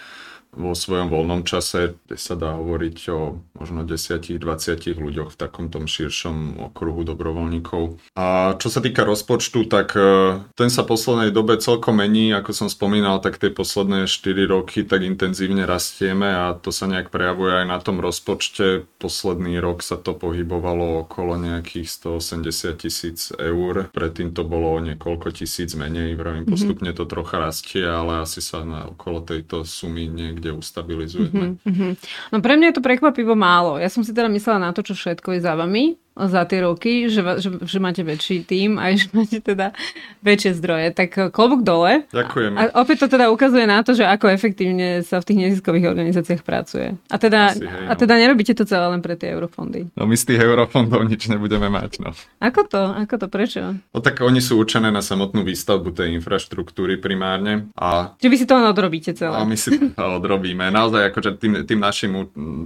vo 0.50 0.74
svojom 0.74 1.06
voľnom 1.06 1.46
čase, 1.46 1.94
kde 2.06 2.16
sa 2.18 2.34
dá 2.34 2.58
hovoriť 2.58 2.98
o 3.14 3.38
možno 3.54 3.86
10-20 3.86 4.98
ľuďoch 4.98 5.30
v 5.34 5.38
takom 5.38 5.70
tom 5.70 5.86
širšom 5.86 6.58
okruhu 6.70 7.06
dobrovoľníkov. 7.06 8.02
A 8.18 8.58
čo 8.58 8.66
sa 8.66 8.82
týka 8.82 9.06
rozpočtu, 9.06 9.70
tak 9.70 9.94
e, 9.94 10.42
ten 10.58 10.66
sa 10.66 10.82
poslednej 10.82 11.30
dobe 11.30 11.54
celkom 11.62 12.02
mení, 12.02 12.34
ako 12.34 12.50
som 12.50 12.68
spomínal, 12.68 13.22
tak 13.22 13.38
tie 13.38 13.54
posledné 13.54 14.10
4 14.10 14.50
roky 14.50 14.82
tak 14.82 15.06
intenzívne 15.06 15.62
rastieme 15.68 16.26
a 16.26 16.58
to 16.58 16.74
sa 16.74 16.90
nejak 16.90 17.14
prejavuje 17.14 17.62
aj 17.62 17.66
na 17.70 17.78
tom 17.78 18.02
rozpočte. 18.02 18.90
Posledný 18.98 19.62
rok 19.62 19.86
sa 19.86 20.00
to 20.00 20.18
pohybovalo 20.18 21.06
okolo 21.06 21.38
nejakých 21.38 21.86
180 22.18 22.82
tisíc 22.82 23.30
eur, 23.38 23.86
predtým 23.94 24.34
to 24.34 24.42
bolo 24.42 24.82
niekoľko 24.82 25.30
tisíc 25.30 25.78
menej, 25.78 26.18
vravím, 26.18 26.42
mhm. 26.48 26.50
postupne 26.50 26.90
to 26.90 27.06
trocha 27.06 27.38
rastie, 27.38 27.86
ale 27.86 28.26
asi 28.26 28.42
sa 28.42 28.66
na 28.66 28.90
okolo 28.90 29.22
tejto 29.22 29.62
sumy 29.62 30.10
niekde 30.10 30.39
niekde 30.40 30.56
ustabilizujeme. 30.56 31.60
Mm-hmm. 31.60 31.92
No 32.32 32.40
pre 32.40 32.56
mňa 32.56 32.72
je 32.72 32.76
to 32.80 32.82
prekvapivo 32.82 33.36
málo. 33.36 33.76
Ja 33.76 33.92
som 33.92 34.00
si 34.00 34.16
teda 34.16 34.32
myslela 34.32 34.56
na 34.56 34.72
to, 34.72 34.80
čo 34.80 34.96
všetko 34.96 35.36
je 35.36 35.44
za 35.44 35.52
vami 35.52 35.99
za 36.26 36.44
tie 36.44 36.60
roky, 36.66 37.08
že, 37.08 37.22
že, 37.40 37.48
že 37.64 37.78
máte 37.78 38.02
väčší 38.04 38.44
tým 38.44 38.76
aj 38.76 38.92
že 39.00 39.06
máte 39.14 39.38
teda 39.40 39.72
väčšie 40.20 40.58
zdroje. 40.58 40.86
Tak 40.92 41.10
eh, 41.16 41.28
klobúk 41.32 41.62
dole. 41.64 42.04
Ďakujem. 42.10 42.52
A 42.56 42.62
opäť 42.82 43.06
to 43.06 43.16
teda 43.16 43.32
ukazuje 43.32 43.64
na 43.64 43.80
to, 43.80 43.96
že 43.96 44.04
ako 44.04 44.28
efektívne 44.32 45.00
sa 45.06 45.22
v 45.22 45.28
tých 45.30 45.38
neziskových 45.48 45.86
organizáciách 45.88 46.42
pracuje. 46.42 46.96
A 47.08 47.16
teda, 47.16 47.54
Asi, 47.54 47.64
hej, 47.64 47.84
no. 47.86 47.88
a 47.88 47.94
teda 47.94 48.14
nerobíte 48.18 48.52
to 48.52 48.64
celé 48.66 48.86
len 48.90 49.00
pre 49.00 49.14
tie 49.16 49.32
eurofondy. 49.32 49.92
No 49.94 50.04
my 50.04 50.16
z 50.16 50.34
tých 50.34 50.40
eurofondov 50.42 51.06
nič 51.06 51.30
nebudeme 51.30 51.70
mať. 51.70 52.02
No. 52.02 52.10
Ako 52.42 52.66
to? 52.66 52.82
Ako 52.96 53.16
to? 53.20 53.26
Prečo? 53.30 53.78
No 53.94 53.98
tak 54.02 54.20
oni 54.24 54.42
sú 54.42 54.58
určené 54.58 54.90
na 54.90 55.04
samotnú 55.04 55.46
výstavbu 55.46 55.94
tej 55.94 56.18
infraštruktúry 56.18 56.98
primárne. 56.98 57.70
A... 57.78 58.18
Čiže 58.18 58.30
vy 58.32 58.36
si 58.36 58.46
to 58.48 58.58
len 58.58 58.66
odrobíte 58.66 59.14
celé. 59.14 59.38
A 59.38 59.46
my 59.46 59.54
si 59.54 59.70
to 59.76 60.04
odrobíme. 60.18 60.66
Naozaj 60.72 61.14
akože 61.14 61.30
tým, 61.38 61.52
tým 61.62 61.80
našim 61.80 62.12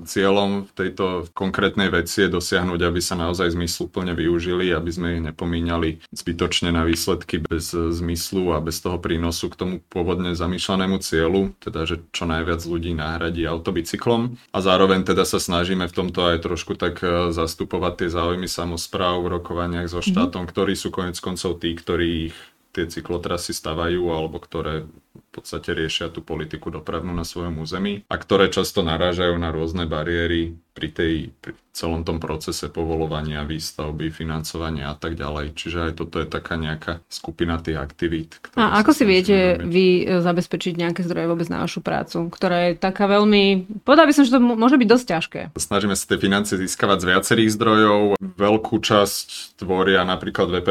cieľom 0.08 0.64
v 0.64 0.72
tejto 0.72 1.28
konkrétnej 1.36 1.92
veci 1.92 2.24
je 2.24 2.32
dosiahnuť, 2.32 2.80
aby 2.80 3.00
sa 3.02 3.18
naozaj 3.18 3.43
naozaj 3.44 3.60
zmysluplne 3.60 4.16
využili, 4.16 4.72
aby 4.72 4.88
sme 4.88 5.08
ich 5.20 5.22
nepomínali 5.22 6.00
zbytočne 6.16 6.72
na 6.72 6.88
výsledky 6.88 7.44
bez 7.44 7.76
zmyslu 7.76 8.56
a 8.56 8.58
bez 8.64 8.80
toho 8.80 8.96
prínosu 8.96 9.52
k 9.52 9.58
tomu 9.60 9.74
pôvodne 9.92 10.32
zamýšľanému 10.32 10.96
cieľu, 11.04 11.52
teda 11.60 11.84
že 11.84 12.00
čo 12.16 12.24
najviac 12.24 12.64
ľudí 12.64 12.96
nahradí 12.96 13.44
autobicyklom. 13.44 14.40
A 14.56 14.58
zároveň 14.64 15.04
teda 15.04 15.28
sa 15.28 15.36
snažíme 15.36 15.84
v 15.84 15.92
tomto 15.92 16.24
aj 16.24 16.40
trošku 16.40 16.80
tak 16.80 17.04
e, 17.04 17.36
zastupovať 17.36 17.92
tie 18.00 18.08
záujmy 18.08 18.48
samozpráv 18.48 19.20
v 19.28 19.32
rokovaniach 19.36 19.92
so 19.92 20.00
mhm. 20.00 20.08
štátom, 20.08 20.48
mm-hmm. 20.48 20.52
ktorí 20.56 20.72
sú 20.72 20.88
konec 20.88 21.20
koncov 21.20 21.60
tí, 21.60 21.76
ktorí 21.76 22.32
ich 22.32 22.36
tie 22.74 22.88
cyklotrasy 22.88 23.52
stavajú 23.54 24.10
alebo 24.10 24.40
ktoré 24.40 24.88
v 25.14 25.28
podstate 25.30 25.70
riešia 25.74 26.10
tú 26.10 26.20
politiku 26.20 26.74
dopravnú 26.74 27.14
na 27.14 27.22
svojom 27.22 27.62
území 27.62 28.02
a 28.10 28.14
ktoré 28.18 28.50
často 28.50 28.82
narážajú 28.82 29.34
na 29.38 29.54
rôzne 29.54 29.86
bariéry 29.86 30.58
pri 30.74 30.88
tej 30.90 31.14
pri 31.38 31.54
celom 31.74 32.06
tom 32.06 32.22
procese 32.22 32.70
povolovania, 32.70 33.42
výstavby, 33.42 34.14
financovania 34.14 34.94
a 34.94 34.96
tak 34.96 35.18
ďalej. 35.18 35.58
Čiže 35.58 35.78
aj 35.90 35.92
toto 35.98 36.22
je 36.22 36.26
taká 36.30 36.54
nejaká 36.54 37.02
skupina 37.10 37.58
tých 37.58 37.82
aktivít. 37.82 38.38
A 38.54 38.78
ako 38.78 38.94
si 38.94 39.02
viete 39.02 39.58
robiť. 39.58 39.66
vy 39.66 39.86
e, 40.06 40.22
zabezpečiť 40.22 40.78
nejaké 40.78 41.02
zdroje 41.02 41.26
vôbec 41.26 41.50
na 41.50 41.66
vašu 41.66 41.82
prácu, 41.82 42.30
ktorá 42.30 42.70
je 42.70 42.72
taká 42.78 43.10
veľmi... 43.10 43.66
Povedal 43.82 44.06
by 44.06 44.14
som, 44.14 44.22
že 44.22 44.38
to 44.38 44.38
môže 44.38 44.78
byť 44.78 44.88
dosť 44.88 45.06
ťažké. 45.10 45.40
Snažíme 45.58 45.98
sa 45.98 46.04
tie 46.06 46.18
financie 46.22 46.54
získavať 46.62 46.98
z 47.02 47.08
viacerých 47.10 47.50
zdrojov. 47.58 48.00
Veľkú 48.22 48.78
časť 48.78 49.58
tvoria 49.58 50.06
napríklad 50.06 50.54
2% 50.54 50.62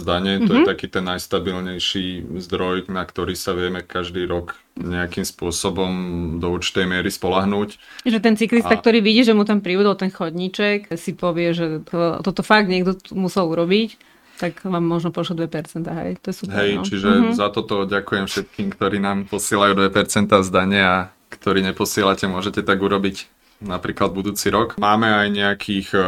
zdanie, 0.00 0.40
mm-hmm. 0.40 0.48
to 0.48 0.52
je 0.56 0.62
mhm. 0.64 0.68
taký 0.72 0.86
ten 0.88 1.04
najstabilnejší 1.04 2.32
zdroj, 2.48 2.88
na 2.88 3.04
ktorý 3.04 3.36
sa 3.36 3.52
vieme 3.52 3.84
každý 3.88 4.28
rok 4.28 4.58
nejakým 4.76 5.24
spôsobom 5.24 5.90
do 6.36 6.52
určitej 6.52 6.84
miery 6.84 7.08
spolahnúť. 7.08 7.80
Že 8.04 8.18
ten 8.20 8.34
cyklista, 8.36 8.76
a... 8.76 8.80
ktorý 8.80 9.00
vidí, 9.00 9.24
že 9.24 9.32
mu 9.32 9.48
tam 9.48 9.64
pribudol 9.64 9.96
ten 9.96 10.12
chodníček, 10.12 10.92
si 11.00 11.16
povie, 11.16 11.56
že 11.56 11.80
to, 11.88 12.20
toto 12.20 12.44
fakt 12.44 12.68
niekto 12.68 12.98
musel 13.16 13.48
urobiť, 13.48 13.96
tak 14.36 14.60
vám 14.68 14.84
možno 14.84 15.08
pošlo 15.16 15.48
2%, 15.48 15.80
hej, 15.80 16.20
to 16.20 16.28
je 16.28 16.36
super. 16.36 16.60
Hej, 16.60 16.70
no. 16.76 16.84
čiže 16.84 17.08
uh-huh. 17.08 17.32
za 17.32 17.48
toto 17.48 17.88
ďakujem 17.88 18.28
všetkým, 18.28 18.68
ktorí 18.76 19.00
nám 19.00 19.24
posielajú 19.32 19.88
2% 19.88 20.28
zdania 20.44 20.84
a 20.84 20.98
ktorí 21.32 21.64
neposielate, 21.64 22.28
môžete 22.28 22.60
tak 22.60 22.78
urobiť 22.84 23.35
napríklad 23.60 24.12
budúci 24.12 24.52
rok. 24.52 24.76
Máme 24.76 25.08
aj 25.08 25.28
nejakých 25.32 25.88
e, 25.96 26.00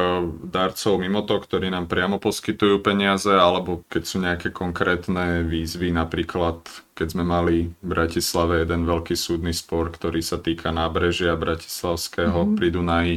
darcov 0.48 1.00
mimo 1.00 1.24
to, 1.24 1.40
ktorí 1.40 1.72
nám 1.72 1.88
priamo 1.88 2.20
poskytujú 2.20 2.84
peniaze, 2.84 3.30
alebo 3.30 3.84
keď 3.88 4.02
sú 4.04 4.16
nejaké 4.20 4.48
konkrétne 4.52 5.44
výzvy, 5.48 5.92
napríklad 5.94 6.60
keď 6.92 7.08
sme 7.14 7.24
mali 7.24 7.70
v 7.78 7.86
Bratislave 7.86 8.66
jeden 8.66 8.84
veľký 8.84 9.14
súdny 9.14 9.54
spor, 9.54 9.94
ktorý 9.94 10.20
sa 10.20 10.36
týka 10.36 10.74
nábrežia 10.74 11.38
Bratislavského 11.38 12.44
mm-hmm. 12.44 12.56
pri 12.58 12.68
Dunaji, 12.74 13.16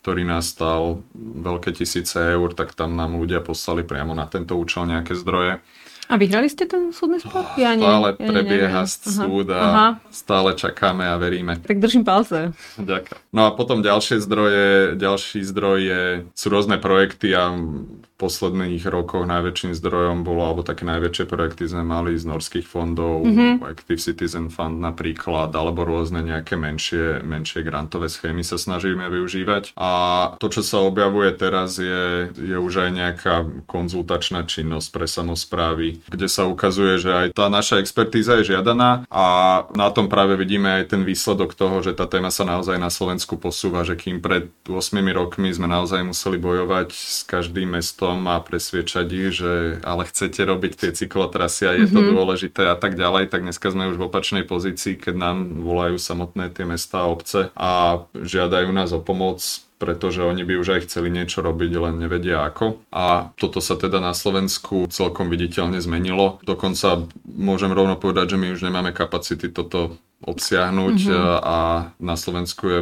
ktorý 0.00 0.22
nás 0.24 0.50
stal 0.50 1.04
veľké 1.16 1.76
tisíce 1.76 2.16
eur, 2.16 2.56
tak 2.56 2.72
tam 2.72 2.96
nám 2.96 3.20
ľudia 3.20 3.44
poslali 3.44 3.84
priamo 3.84 4.16
na 4.16 4.24
tento 4.26 4.56
účel 4.56 4.88
nejaké 4.88 5.12
zdroje. 5.12 5.60
A 6.10 6.18
vyhrali 6.18 6.50
ste 6.50 6.66
ten 6.66 6.90
súdny 6.90 7.22
spor? 7.22 7.46
Ja 7.54 7.78
nie, 7.78 7.86
stále 7.86 8.18
ja 8.18 8.26
prebieha 8.26 8.82
neviem. 8.82 9.14
súd 9.14 9.46
a 9.54 9.60
Aha. 9.62 9.88
stále 10.10 10.58
čakáme 10.58 11.06
a 11.06 11.14
veríme. 11.14 11.62
Tak 11.62 11.78
držím 11.78 12.02
palce. 12.02 12.50
Ďakujem. 12.82 13.18
No 13.30 13.46
a 13.46 13.54
potom 13.54 13.78
ďalšie 13.78 14.18
zdroje, 14.18 14.98
ďalší 14.98 15.46
zdroj 15.46 15.78
je, 15.78 16.02
sú 16.34 16.46
rôzne 16.50 16.82
projekty 16.82 17.30
a 17.30 17.54
posledných 18.20 18.84
rokoch 18.84 19.24
najväčším 19.24 19.72
zdrojom 19.72 20.20
bolo, 20.20 20.44
alebo 20.44 20.60
také 20.60 20.84
najväčšie 20.84 21.24
projekty 21.24 21.64
sme 21.64 21.88
mali 21.88 22.20
z 22.20 22.28
norských 22.28 22.68
fondov, 22.68 23.24
mm-hmm. 23.24 23.64
Active 23.64 23.96
Citizen 23.96 24.52
Fund 24.52 24.76
napríklad, 24.76 25.48
alebo 25.56 25.88
rôzne 25.88 26.20
nejaké 26.20 26.60
menšie, 26.60 27.24
menšie 27.24 27.64
grantové 27.64 28.12
schémy 28.12 28.44
sa 28.44 28.60
snažíme 28.60 29.08
využívať. 29.08 29.72
A 29.80 29.90
to, 30.36 30.52
čo 30.52 30.60
sa 30.60 30.84
objavuje 30.84 31.32
teraz, 31.32 31.80
je, 31.80 32.28
je 32.36 32.56
už 32.60 32.84
aj 32.84 32.90
nejaká 32.92 33.34
konzultačná 33.64 34.44
činnosť 34.44 34.88
pre 34.92 35.06
samozprávy, 35.08 36.04
kde 36.12 36.28
sa 36.28 36.44
ukazuje, 36.44 37.00
že 37.00 37.10
aj 37.10 37.26
tá 37.32 37.48
naša 37.48 37.80
expertíza 37.80 38.36
je 38.42 38.52
žiadaná 38.52 39.08
a 39.08 39.24
na 39.72 39.88
tom 39.94 40.12
práve 40.12 40.36
vidíme 40.36 40.82
aj 40.82 40.92
ten 40.92 41.02
výsledok 41.06 41.56
toho, 41.56 41.80
že 41.80 41.96
tá 41.96 42.04
téma 42.04 42.28
sa 42.28 42.44
naozaj 42.44 42.76
na 42.76 42.92
Slovensku 42.92 43.40
posúva, 43.40 43.86
že 43.86 43.96
kým 43.96 44.18
pred 44.20 44.50
8 44.66 44.76
rokmi 45.14 45.48
sme 45.54 45.70
naozaj 45.70 46.02
museli 46.02 46.36
bojovať 46.36 46.88
s 46.92 47.22
každým 47.24 47.78
mestom 47.78 48.09
tom 48.10 48.26
a 48.26 48.42
presviečať 48.42 49.06
ich, 49.06 49.30
že 49.38 49.78
ale 49.86 50.02
chcete 50.10 50.42
robiť 50.42 50.72
tie 50.74 50.90
cyklotrasy 50.90 51.70
a 51.70 51.72
je 51.78 51.86
mm-hmm. 51.86 51.94
to 51.94 52.00
mhm. 52.02 52.10
dôležité 52.10 52.62
a 52.66 52.74
tak 52.74 52.98
ďalej, 52.98 53.30
tak 53.30 53.46
dneska 53.46 53.70
sme 53.70 53.94
už 53.94 54.02
v 54.02 54.06
opačnej 54.10 54.42
pozícii, 54.42 54.98
keď 54.98 55.14
nám 55.14 55.36
volajú 55.62 55.94
samotné 55.94 56.50
tie 56.50 56.66
mesta 56.66 57.06
a 57.06 57.10
obce 57.10 57.54
a 57.54 58.02
žiadajú 58.18 58.74
nás 58.74 58.90
o 58.90 58.98
pomoc 58.98 59.38
pretože 59.80 60.20
oni 60.20 60.44
by 60.44 60.60
už 60.60 60.76
aj 60.76 60.80
chceli 60.92 61.08
niečo 61.08 61.40
robiť, 61.40 61.72
len 61.80 62.04
nevedia 62.04 62.44
ako. 62.44 62.84
A 62.92 63.32
toto 63.32 63.64
sa 63.64 63.80
teda 63.80 63.96
na 63.96 64.12
Slovensku 64.12 64.84
celkom 64.92 65.32
viditeľne 65.32 65.80
zmenilo. 65.80 66.36
Dokonca 66.44 67.08
môžem 67.24 67.72
rovno 67.72 67.96
povedať, 67.96 68.36
že 68.36 68.40
my 68.44 68.52
už 68.52 68.60
nemáme 68.60 68.92
kapacity 68.92 69.48
toto 69.48 69.96
obsiahnuť 70.20 70.98
mm-hmm. 71.08 71.40
a 71.40 71.58
na 71.96 72.12
Slovensku 72.12 72.68
je 72.68 72.80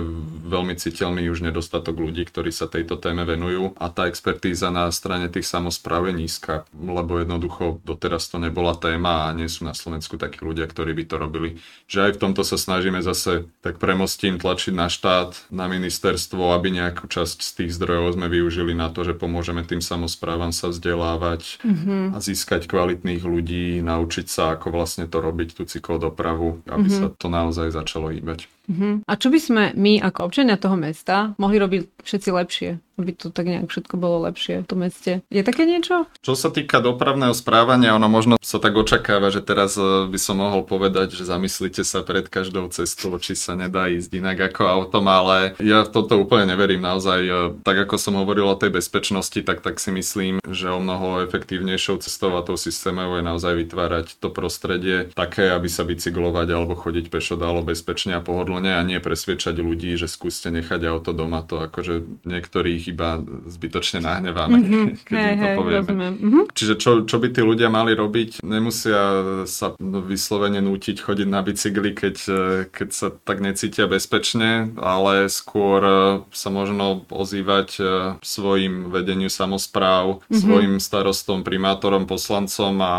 veľmi 0.50 0.74
citeľný 0.74 1.30
už 1.30 1.46
nedostatok 1.46 1.94
ľudí, 1.94 2.26
ktorí 2.26 2.50
sa 2.50 2.66
tejto 2.66 2.98
téme 2.98 3.22
venujú 3.22 3.78
a 3.78 3.86
tá 3.94 4.10
expertíza 4.10 4.74
na 4.74 4.90
strane 4.90 5.30
tých 5.30 5.46
samozpráv 5.46 6.10
je 6.10 6.18
nízka, 6.18 6.66
lebo 6.74 7.22
jednoducho 7.22 7.78
doteraz 7.86 8.26
to 8.26 8.42
nebola 8.42 8.74
téma 8.74 9.30
a 9.30 9.36
nie 9.38 9.46
sú 9.46 9.62
na 9.62 9.70
Slovensku 9.70 10.18
takí 10.18 10.42
ľudia, 10.42 10.66
ktorí 10.66 10.90
by 10.98 11.04
to 11.06 11.16
robili. 11.22 11.50
Že 11.86 12.10
aj 12.10 12.12
v 12.18 12.20
tomto 12.26 12.42
sa 12.42 12.58
snažíme 12.58 12.98
zase 13.06 13.46
tak 13.62 13.78
premostím 13.78 14.42
tlačiť 14.42 14.74
na 14.74 14.90
štát, 14.90 15.38
na 15.54 15.70
ministerstvo, 15.70 16.58
aby 16.58 16.74
nejakú 16.74 17.06
časť 17.06 17.38
z 17.38 17.50
tých 17.54 17.70
zdrojov 17.78 18.18
sme 18.18 18.26
využili 18.26 18.74
na 18.74 18.90
to, 18.90 19.06
že 19.06 19.14
pomôžeme 19.14 19.62
tým 19.62 19.78
samozprávam 19.78 20.50
sa 20.50 20.74
vzdelávať 20.74 21.62
mm-hmm. 21.62 22.02
a 22.12 22.18
získať 22.18 22.66
kvalitných 22.66 23.22
ľudí, 23.22 23.78
naučiť 23.78 24.26
sa, 24.26 24.58
ako 24.58 24.74
vlastne 24.74 25.06
to 25.06 25.22
robiť, 25.22 25.54
tú 25.54 25.62
cyklodopravu, 25.70 26.66
aby 26.66 26.88
mm-hmm. 26.90 26.98
sa 26.98 27.14
to 27.14 27.27
naozaj 27.28 27.72
začalo 27.72 28.10
hýbať. 28.10 28.57
Uh-huh. 28.68 29.00
A 29.08 29.12
čo 29.16 29.32
by 29.32 29.38
sme 29.40 29.64
my 29.72 30.04
ako 30.04 30.28
občania 30.28 30.60
toho 30.60 30.76
mesta 30.76 31.32
mohli 31.40 31.56
robiť 31.56 32.04
všetci 32.04 32.28
lepšie? 32.28 32.70
aby 32.98 33.14
to 33.14 33.30
tak 33.30 33.46
nejak 33.46 33.70
všetko 33.70 33.94
bolo 33.94 34.26
lepšie 34.26 34.66
v 34.66 34.68
tom 34.68 34.82
meste. 34.82 35.22
Je 35.30 35.46
také 35.46 35.64
niečo? 35.64 36.10
Čo 36.20 36.34
sa 36.34 36.50
týka 36.50 36.82
dopravného 36.82 37.30
správania, 37.30 37.94
ono 37.94 38.10
možno 38.10 38.34
sa 38.42 38.58
tak 38.58 38.74
očakáva, 38.74 39.30
že 39.30 39.38
teraz 39.40 39.78
e, 39.78 40.10
by 40.10 40.18
som 40.18 40.42
mohol 40.42 40.66
povedať, 40.66 41.14
že 41.14 41.30
zamyslite 41.30 41.86
sa 41.86 42.02
pred 42.02 42.26
každou 42.26 42.66
cestou, 42.74 43.14
či 43.22 43.38
sa 43.38 43.54
nedá 43.54 43.86
ísť 43.86 44.10
inak 44.18 44.50
ako 44.52 44.66
autom, 44.66 45.06
ale 45.06 45.54
ja 45.62 45.86
toto 45.86 46.18
úplne 46.18 46.50
neverím 46.50 46.82
naozaj. 46.82 47.20
E, 47.22 47.32
tak 47.62 47.86
ako 47.86 47.94
som 48.02 48.18
hovoril 48.18 48.50
o 48.50 48.58
tej 48.58 48.74
bezpečnosti, 48.74 49.38
tak, 49.46 49.62
tak 49.62 49.78
si 49.78 49.94
myslím, 49.94 50.42
že 50.42 50.66
o 50.74 50.82
mnoho 50.82 51.22
efektívnejšou 51.22 52.02
cestou 52.02 52.34
a 52.34 52.42
tou 52.42 52.58
systémov 52.58 53.14
je 53.14 53.22
naozaj 53.22 53.54
vytvárať 53.54 54.18
to 54.18 54.34
prostredie 54.34 55.14
také, 55.14 55.54
aby 55.54 55.70
sa 55.70 55.86
bicyklovať 55.86 56.50
alebo 56.50 56.74
chodiť 56.74 57.14
pešo 57.14 57.38
dalo 57.38 57.62
bezpečne 57.62 58.18
a 58.18 58.24
pohodlne 58.24 58.57
a 58.66 58.82
nie 58.82 58.98
presviečať 58.98 59.54
ľudí, 59.62 59.94
že 59.94 60.10
skúste 60.10 60.50
nechať 60.50 60.80
auto 60.90 61.14
doma. 61.14 61.46
To 61.46 61.62
akože 61.62 62.26
niektorých 62.26 62.90
iba 62.90 63.22
zbytočne 63.46 64.02
nahneváme, 64.02 64.58
mm-hmm. 64.58 64.86
keď 65.06 65.14
hey, 65.14 65.30
im 65.30 65.38
to 65.38 65.50
povieme. 65.62 66.06
Mm-hmm. 66.18 66.44
Čiže 66.50 66.74
čo, 66.80 66.90
čo 67.06 67.16
by 67.22 67.28
tí 67.30 67.40
ľudia 67.44 67.70
mali 67.70 67.94
robiť? 67.94 68.42
Nemusia 68.42 69.00
sa 69.46 69.78
vyslovene 69.80 70.58
nútiť 70.58 70.98
chodiť 70.98 71.28
na 71.28 71.40
bicykli, 71.44 71.94
keď, 71.94 72.16
keď 72.74 72.88
sa 72.90 73.08
tak 73.12 73.38
necítia 73.38 73.86
bezpečne, 73.86 74.72
ale 74.80 75.30
skôr 75.30 75.80
e, 75.84 76.00
sa 76.32 76.48
možno 76.48 77.04
ozývať 77.12 77.68
e, 77.78 77.82
svojim 78.24 78.90
vedeniu 78.90 79.30
samozpráv, 79.30 80.24
mm-hmm. 80.24 80.40
svojim 80.40 80.74
starostom, 80.80 81.44
primátorom, 81.44 82.08
poslancom 82.08 82.74
a 82.80 82.94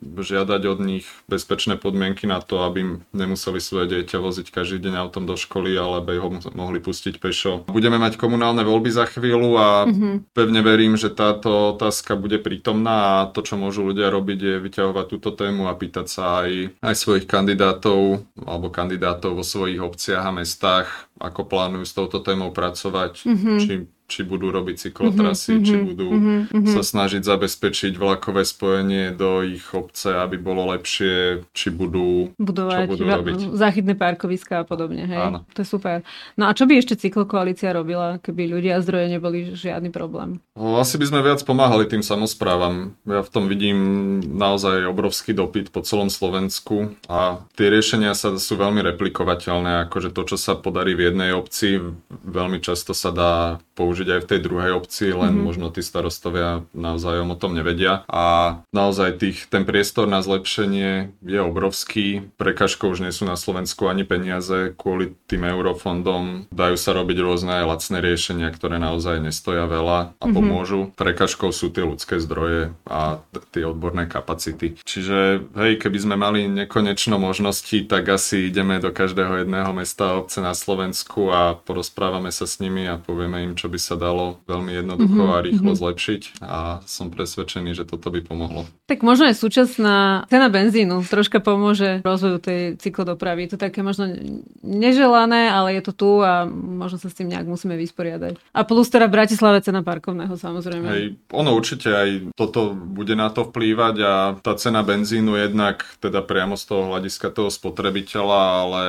žiadať 0.00 0.62
od 0.68 0.78
nich 0.84 1.06
bezpečné 1.26 1.80
podmienky 1.80 2.28
na 2.28 2.44
to, 2.44 2.62
aby 2.62 3.00
nemuseli 3.16 3.58
svoje 3.58 3.98
dieťa 3.98 4.18
voziť 4.20 4.46
každý 4.52 4.78
deň 4.90 4.94
autom 5.00 5.24
do 5.24 5.34
školy, 5.34 5.72
ale 5.74 6.04
aby 6.04 6.20
ho 6.20 6.28
mohli 6.52 6.78
pustiť 6.78 7.16
pešo. 7.16 7.64
Budeme 7.72 7.96
mať 7.96 8.20
komunálne 8.20 8.60
voľby 8.60 8.92
za 8.92 9.08
chvíľu 9.08 9.56
a 9.56 9.68
mm-hmm. 9.88 10.36
pevne 10.36 10.60
verím, 10.60 10.94
že 11.00 11.08
táto 11.08 11.72
otázka 11.72 12.20
bude 12.20 12.36
prítomná 12.36 13.24
a 13.24 13.28
to, 13.32 13.40
čo 13.40 13.56
môžu 13.56 13.88
ľudia 13.88 14.12
robiť, 14.12 14.38
je 14.38 14.54
vyťahovať 14.60 15.06
túto 15.08 15.30
tému 15.32 15.66
a 15.66 15.74
pýtať 15.74 16.06
sa 16.06 16.44
aj, 16.44 16.76
aj 16.84 16.94
svojich 16.94 17.24
kandidátov 17.24 18.22
alebo 18.44 18.68
kandidátov 18.68 19.40
vo 19.40 19.44
svojich 19.44 19.80
obciach 19.80 20.28
a 20.28 20.36
mestách, 20.36 20.88
ako 21.16 21.48
plánujú 21.48 21.84
s 21.88 21.96
touto 21.96 22.20
témou 22.20 22.52
pracovať, 22.52 23.24
mm-hmm. 23.24 23.58
či 23.64 23.72
či 24.10 24.26
budú 24.26 24.50
robiť 24.50 24.90
cyklotrasy, 24.90 25.62
mm-hmm, 25.62 25.68
či 25.70 25.74
mhm, 25.78 25.84
budú 25.86 26.08
mm-hmm, 26.10 26.66
sa 26.74 26.82
snažiť 26.82 27.22
zabezpečiť 27.22 27.94
vlakové 27.94 28.42
spojenie 28.42 29.14
do 29.14 29.46
ich 29.46 29.62
obce, 29.70 30.10
aby 30.10 30.34
bolo 30.34 30.74
lepšie, 30.74 31.46
či 31.54 31.70
budú 31.70 32.34
budovať 32.34 32.90
čo 32.90 32.90
budú 32.90 33.04
robiť. 33.06 33.38
záchytné 33.54 33.94
parkoviska 33.94 34.62
a 34.62 34.64
podobne. 34.66 35.06
Hej? 35.06 35.20
Áno. 35.20 35.38
To 35.54 35.62
je 35.62 35.68
super. 35.68 36.02
No 36.34 36.50
a 36.50 36.56
čo 36.56 36.66
by 36.66 36.82
ešte 36.82 36.98
cyklokoalícia 36.98 37.70
robila, 37.70 38.18
keby 38.18 38.50
ľudia 38.50 38.76
a 38.76 38.82
zdroje 38.82 39.06
neboli 39.06 39.54
žiadny 39.54 39.94
problém? 39.94 40.42
No, 40.58 40.80
asi 40.80 40.98
by 40.98 41.06
sme 41.06 41.20
viac 41.22 41.40
pomáhali 41.46 41.86
tým 41.86 42.02
samozprávam. 42.02 42.98
Ja 43.06 43.22
v 43.22 43.30
tom 43.30 43.46
vidím 43.46 43.78
naozaj 44.24 44.88
obrovský 44.88 45.36
dopyt 45.36 45.70
po 45.70 45.84
celom 45.84 46.08
Slovensku 46.08 46.96
a 47.06 47.44
tie 47.54 47.68
riešenia 47.68 48.16
sa 48.16 48.34
sú 48.40 48.56
veľmi 48.56 48.80
replikovateľné, 48.94 49.86
akože 49.86 50.10
to, 50.10 50.34
čo 50.34 50.36
sa 50.40 50.56
podarí 50.56 50.96
v 50.96 51.12
jednej 51.12 51.30
obci, 51.36 51.78
veľmi 52.24 52.58
často 52.64 52.96
sa 52.96 53.12
dá 53.12 53.32
použiť 53.76 53.99
použiť 54.00 54.16
aj 54.16 54.22
v 54.24 54.30
tej 54.32 54.40
druhej 54.40 54.72
obci, 54.72 55.12
len 55.12 55.36
mm-hmm. 55.36 55.44
možno 55.44 55.68
tí 55.68 55.84
starostovia 55.84 56.64
navzájom 56.72 57.28
o 57.28 57.36
tom 57.36 57.52
nevedia. 57.52 58.08
A 58.08 58.56
naozaj 58.72 59.20
tých, 59.20 59.44
ten 59.52 59.68
priestor 59.68 60.08
na 60.08 60.24
zlepšenie 60.24 61.12
je 61.20 61.40
obrovský. 61.44 62.32
Prekažkou 62.40 62.88
už 62.96 63.04
nie 63.04 63.12
sú 63.12 63.28
na 63.28 63.36
Slovensku 63.36 63.92
ani 63.92 64.08
peniaze 64.08 64.72
kvôli 64.72 65.12
tým 65.28 65.44
eurofondom. 65.44 66.48
Dajú 66.48 66.80
sa 66.80 66.96
robiť 66.96 67.18
rôzne 67.20 67.60
aj 67.60 67.68
lacné 67.76 67.98
riešenia, 68.00 68.48
ktoré 68.56 68.80
naozaj 68.80 69.20
nestoja 69.20 69.68
veľa 69.68 69.98
a 70.00 70.24
mm-hmm. 70.24 70.32
pomôžu. 70.32 70.80
Prekažkou 70.96 71.52
sú 71.52 71.68
tie 71.68 71.84
ľudské 71.84 72.16
zdroje 72.16 72.72
a 72.88 73.20
tie 73.52 73.68
odborné 73.68 74.08
kapacity. 74.08 74.80
Čiže 74.80 75.44
hej, 75.60 75.76
keby 75.76 75.98
sme 76.00 76.16
mali 76.16 76.48
nekonečno 76.48 77.20
možností, 77.20 77.84
tak 77.84 78.08
asi 78.08 78.48
ideme 78.48 78.80
do 78.80 78.88
každého 78.88 79.44
jedného 79.44 79.76
mesta 79.76 80.16
a 80.16 80.24
obce 80.24 80.40
na 80.40 80.56
Slovensku 80.56 81.28
a 81.28 81.52
porozprávame 81.52 82.32
sa 82.32 82.48
s 82.48 82.64
nimi 82.64 82.88
a 82.88 82.96
povieme 82.96 83.44
im, 83.44 83.52
čo 83.52 83.68
by 83.68 83.89
sa 83.89 83.89
sa 83.90 83.98
dalo 83.98 84.38
veľmi 84.46 84.70
jednoducho 84.70 85.18
mm-hmm, 85.18 85.34
a 85.34 85.42
rýchlo 85.42 85.70
mm-hmm. 85.74 85.82
zlepšiť 85.82 86.22
a 86.46 86.78
som 86.86 87.10
presvedčený, 87.10 87.74
že 87.74 87.82
toto 87.82 88.14
by 88.14 88.22
pomohlo. 88.22 88.70
Tak 88.86 89.02
možno 89.02 89.26
aj 89.26 89.34
súčasná 89.34 90.30
cena 90.30 90.46
benzínu 90.46 91.02
troška 91.10 91.42
pomôže 91.42 91.98
rozvoju 92.06 92.38
tej 92.38 92.60
cyklodopravy. 92.78 93.50
Je 93.50 93.58
to 93.58 93.58
také 93.58 93.82
možno 93.82 94.14
neželané, 94.62 95.50
ale 95.50 95.74
je 95.74 95.82
to 95.90 95.92
tu 95.98 96.10
a 96.22 96.46
možno 96.46 97.02
sa 97.02 97.10
s 97.10 97.18
tým 97.18 97.34
nejak 97.34 97.50
musíme 97.50 97.74
vysporiadať. 97.74 98.38
A 98.54 98.62
plus 98.62 98.86
teda 98.86 99.10
v 99.10 99.18
Bratislave 99.18 99.58
cena 99.58 99.82
parkovného 99.82 100.38
samozrejme. 100.38 100.86
Hej, 100.86 101.04
ono 101.34 101.50
určite 101.58 101.90
aj 101.90 102.08
toto 102.38 102.70
bude 102.78 103.18
na 103.18 103.34
to 103.34 103.50
vplývať 103.50 103.96
a 104.06 104.12
tá 104.38 104.54
cena 104.54 104.86
benzínu 104.86 105.34
jednak 105.34 105.82
teda 105.98 106.22
priamo 106.22 106.54
z 106.54 106.64
toho 106.70 106.94
hľadiska 106.94 107.34
toho 107.34 107.50
spotrebiteľa, 107.50 108.40
ale 108.62 108.82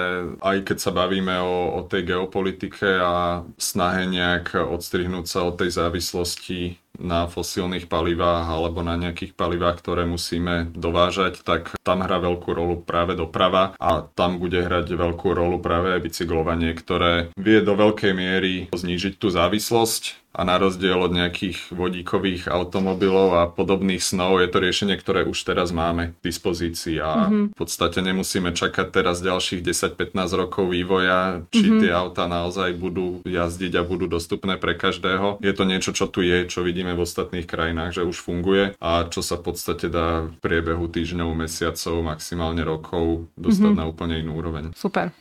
aj 0.45 0.57
keď 0.69 0.77
sa 0.77 0.91
bavíme 0.93 1.41
o, 1.41 1.81
o 1.81 1.89
tej 1.89 2.13
geopolitike 2.13 3.01
a 3.01 3.41
snahe 3.57 4.05
nejak 4.05 4.53
odstrániť 4.53 4.90
odstrihnúť 4.91 5.23
sa 5.23 5.47
od 5.47 5.55
tej 5.55 5.71
závislosti 5.71 6.75
na 6.99 7.27
fosílnych 7.27 7.87
palivách 7.87 8.47
alebo 8.47 8.83
na 8.83 8.99
nejakých 8.99 9.33
palivách, 9.33 9.79
ktoré 9.79 10.03
musíme 10.03 10.69
dovážať, 10.75 11.41
tak 11.41 11.73
tam 11.81 12.03
hrá 12.03 12.19
veľkú 12.19 12.49
rolu 12.51 12.75
práve 12.83 13.15
doprava 13.15 13.73
a 13.79 14.03
tam 14.03 14.37
bude 14.37 14.59
hrať 14.59 14.91
veľkú 14.93 15.31
rolu 15.31 15.63
práve 15.63 15.95
aj 15.95 16.03
bicyklovanie, 16.03 16.71
ktoré 16.75 17.31
vie 17.39 17.59
do 17.63 17.73
veľkej 17.77 18.13
miery 18.13 18.53
znížiť 18.75 19.17
tú 19.17 19.31
závislosť 19.31 20.21
a 20.31 20.47
na 20.47 20.55
rozdiel 20.55 20.95
od 20.95 21.11
nejakých 21.11 21.75
vodíkových 21.75 22.47
automobilov 22.47 23.35
a 23.35 23.51
podobných 23.51 23.99
snov 23.99 24.39
je 24.39 24.47
to 24.47 24.63
riešenie, 24.63 24.95
ktoré 24.95 25.27
už 25.27 25.35
teraz 25.43 25.75
máme 25.75 26.15
k 26.15 26.31
dispozícii 26.31 27.03
a 27.03 27.27
mm-hmm. 27.27 27.45
v 27.51 27.55
podstate 27.55 27.99
nemusíme 27.99 28.55
čakať 28.55 28.95
teraz 28.95 29.19
ďalších 29.19 29.59
10-15 29.59 30.15
rokov 30.39 30.71
vývoja, 30.71 31.43
či 31.51 31.67
mm-hmm. 31.67 31.81
tie 31.83 31.91
auta 31.91 32.31
naozaj 32.31 32.79
budú 32.79 33.19
jazdiť 33.27 33.75
a 33.75 33.83
budú 33.83 34.07
dostupné 34.07 34.55
pre 34.55 34.79
každého. 34.79 35.43
Je 35.43 35.51
to 35.51 35.67
niečo, 35.67 35.91
čo 35.91 36.07
tu 36.07 36.23
je, 36.23 36.47
čo 36.47 36.63
vidíme 36.63 36.80
v 36.89 37.05
ostatných 37.05 37.45
krajinách, 37.45 38.01
že 38.01 38.07
už 38.07 38.17
funguje 38.17 38.73
a 38.81 39.05
čo 39.05 39.21
sa 39.21 39.37
v 39.37 39.53
podstate 39.53 39.87
dá 39.87 40.25
v 40.25 40.35
priebehu 40.41 40.89
týždňov, 40.89 41.37
mesiacov, 41.37 42.01
maximálne 42.01 42.65
rokov 42.65 43.29
dostať 43.37 43.71
mm-hmm. 43.73 43.81
na 43.81 43.89
úplne 43.89 44.15
inú 44.17 44.37
úroveň. 44.41 44.73
Super. 44.73 45.13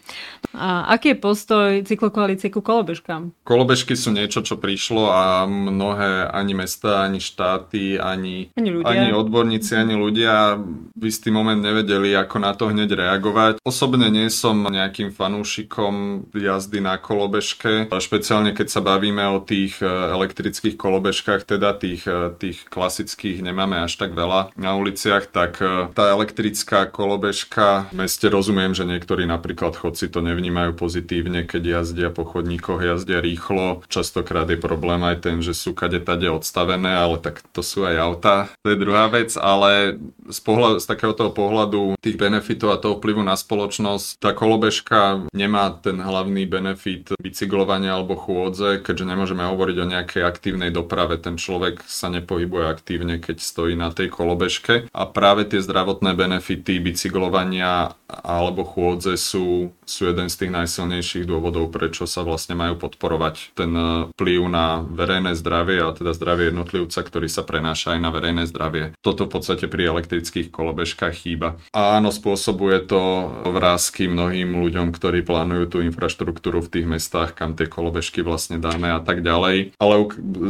A 0.57 0.90
aký 0.96 1.14
je 1.14 1.18
postoj 1.20 1.68
cyklokoalície 1.85 2.49
ku 2.51 2.64
kolobežkám? 2.64 3.31
Kolobežky 3.44 3.94
sú 3.94 4.11
niečo, 4.11 4.40
čo 4.40 4.57
prišlo 4.57 5.12
a 5.12 5.44
mnohé 5.46 6.27
ani 6.33 6.57
mesta, 6.57 7.05
ani 7.05 7.23
štáty, 7.23 8.01
ani, 8.01 8.51
ani, 8.57 8.70
ľudia. 8.73 8.90
ani 8.90 9.09
odborníci, 9.14 9.77
ani 9.77 9.94
ľudia 9.94 10.59
v 10.96 11.05
istý 11.07 11.31
moment 11.31 11.61
nevedeli, 11.61 12.16
ako 12.16 12.37
na 12.40 12.53
to 12.57 12.73
hneď 12.73 12.96
reagovať. 12.96 13.53
Osobne 13.62 14.11
nie 14.11 14.27
som 14.33 14.59
nejakým 14.61 15.14
fanúšikom 15.14 16.27
jazdy 16.35 16.83
na 16.83 16.99
kolobežke, 16.99 17.87
špeciálne 18.01 18.57
keď 18.57 18.66
sa 18.70 18.81
bavíme 18.83 19.23
o 19.31 19.38
tých 19.42 19.79
e, 19.79 19.87
elektrických 19.87 20.75
kolobežkách, 20.75 21.46
teda 21.50 21.74
tých, 21.74 22.06
e, 22.06 22.30
tých 22.38 22.70
klasických 22.70 23.42
nemáme 23.42 23.82
až 23.82 23.98
tak 23.98 24.14
veľa 24.14 24.54
na 24.54 24.78
uliciach, 24.78 25.26
tak 25.26 25.58
e, 25.58 25.90
tá 25.90 26.14
elektrická 26.14 26.86
kolobežka, 26.86 27.90
v 27.90 28.06
meste 28.06 28.30
rozumiem, 28.30 28.70
že 28.70 28.86
niektorí 28.86 29.26
napríklad 29.26 29.74
chodci 29.74 30.06
to 30.06 30.22
nevnímajú 30.22 30.78
pozitívne, 30.78 31.42
keď 31.42 31.82
jazdia 31.82 32.08
po 32.14 32.22
chodníkoch, 32.22 32.78
jazdia 32.78 33.18
rýchlo, 33.18 33.82
častokrát 33.90 34.46
je 34.46 34.58
problém 34.60 35.02
aj 35.02 35.16
ten, 35.26 35.42
že 35.42 35.56
sú 35.56 35.74
kade 35.74 35.98
tade 35.98 36.30
odstavené, 36.30 36.94
ale 36.94 37.18
tak 37.18 37.42
to 37.50 37.66
sú 37.66 37.82
aj 37.82 37.96
auta. 37.98 38.36
To 38.62 38.70
je 38.70 38.78
druhá 38.78 39.10
vec, 39.10 39.34
ale 39.34 39.98
z, 40.30 40.40
pohľadu, 40.44 40.78
z 40.78 40.86
takého 40.86 41.12
pohľadu 41.16 41.98
tých 41.98 42.20
benefitov 42.20 42.76
a 42.76 42.80
toho 42.80 43.00
vplyvu 43.00 43.24
na 43.24 43.34
spoločnosť, 43.34 44.22
tá 44.22 44.30
kolobežka 44.36 45.26
nemá 45.34 45.72
ten 45.80 45.98
hlavný 45.98 46.46
benefit 46.46 47.10
bicyklovania 47.18 47.96
alebo 47.96 48.14
chôdze, 48.14 48.84
keďže 48.84 49.08
nemôžeme 49.08 49.42
hovoriť 49.42 49.76
o 49.80 49.90
nejakej 49.90 50.22
aktívnej 50.22 50.70
doprave. 50.70 51.16
Ten 51.16 51.39
človek 51.40 51.81
sa 51.88 52.12
nepohybuje 52.12 52.68
aktívne, 52.68 53.16
keď 53.16 53.40
stojí 53.40 53.72
na 53.72 53.88
tej 53.88 54.12
kolobežke. 54.12 54.92
A 54.92 55.03
práve 55.09 55.48
tie 55.48 55.64
zdravotné 55.64 56.12
benefity 56.12 56.76
bicyklovania 56.76 57.96
alebo 58.11 58.66
chôdze 58.66 59.16
sú, 59.16 59.70
sú 59.87 60.03
jeden 60.11 60.29
z 60.29 60.37
tých 60.44 60.53
najsilnejších 60.53 61.24
dôvodov, 61.24 61.70
prečo 61.70 62.05
sa 62.05 62.26
vlastne 62.26 62.59
majú 62.59 62.76
podporovať 62.76 63.55
ten 63.55 63.70
vplyv 64.18 64.40
na 64.50 64.83
verejné 64.83 65.38
zdravie, 65.38 65.79
a 65.81 65.94
teda 65.94 66.11
zdravie 66.12 66.50
jednotlivca, 66.50 67.00
ktorý 67.07 67.31
sa 67.31 67.46
prenáša 67.46 67.94
aj 67.94 68.00
na 68.03 68.11
verejné 68.11 68.44
zdravie. 68.50 68.92
Toto 69.00 69.31
v 69.31 69.38
podstate 69.38 69.70
pri 69.70 69.94
elektrických 69.94 70.50
kolobežkách 70.50 71.14
chýba. 71.22 71.57
A 71.70 72.03
áno, 72.03 72.11
spôsobuje 72.11 72.83
to 72.90 73.31
vrázky 73.46 74.11
mnohým 74.11 74.59
ľuďom, 74.59 74.90
ktorí 74.90 75.22
plánujú 75.22 75.64
tú 75.70 75.79
infraštruktúru 75.87 76.66
v 76.66 76.72
tých 76.74 76.87
mestách, 76.90 77.38
kam 77.38 77.55
tie 77.55 77.70
kolobežky 77.70 78.26
vlastne 78.26 78.59
dáme 78.59 78.90
a 78.90 78.98
tak 78.98 79.22
ďalej. 79.22 79.79
Ale 79.79 79.94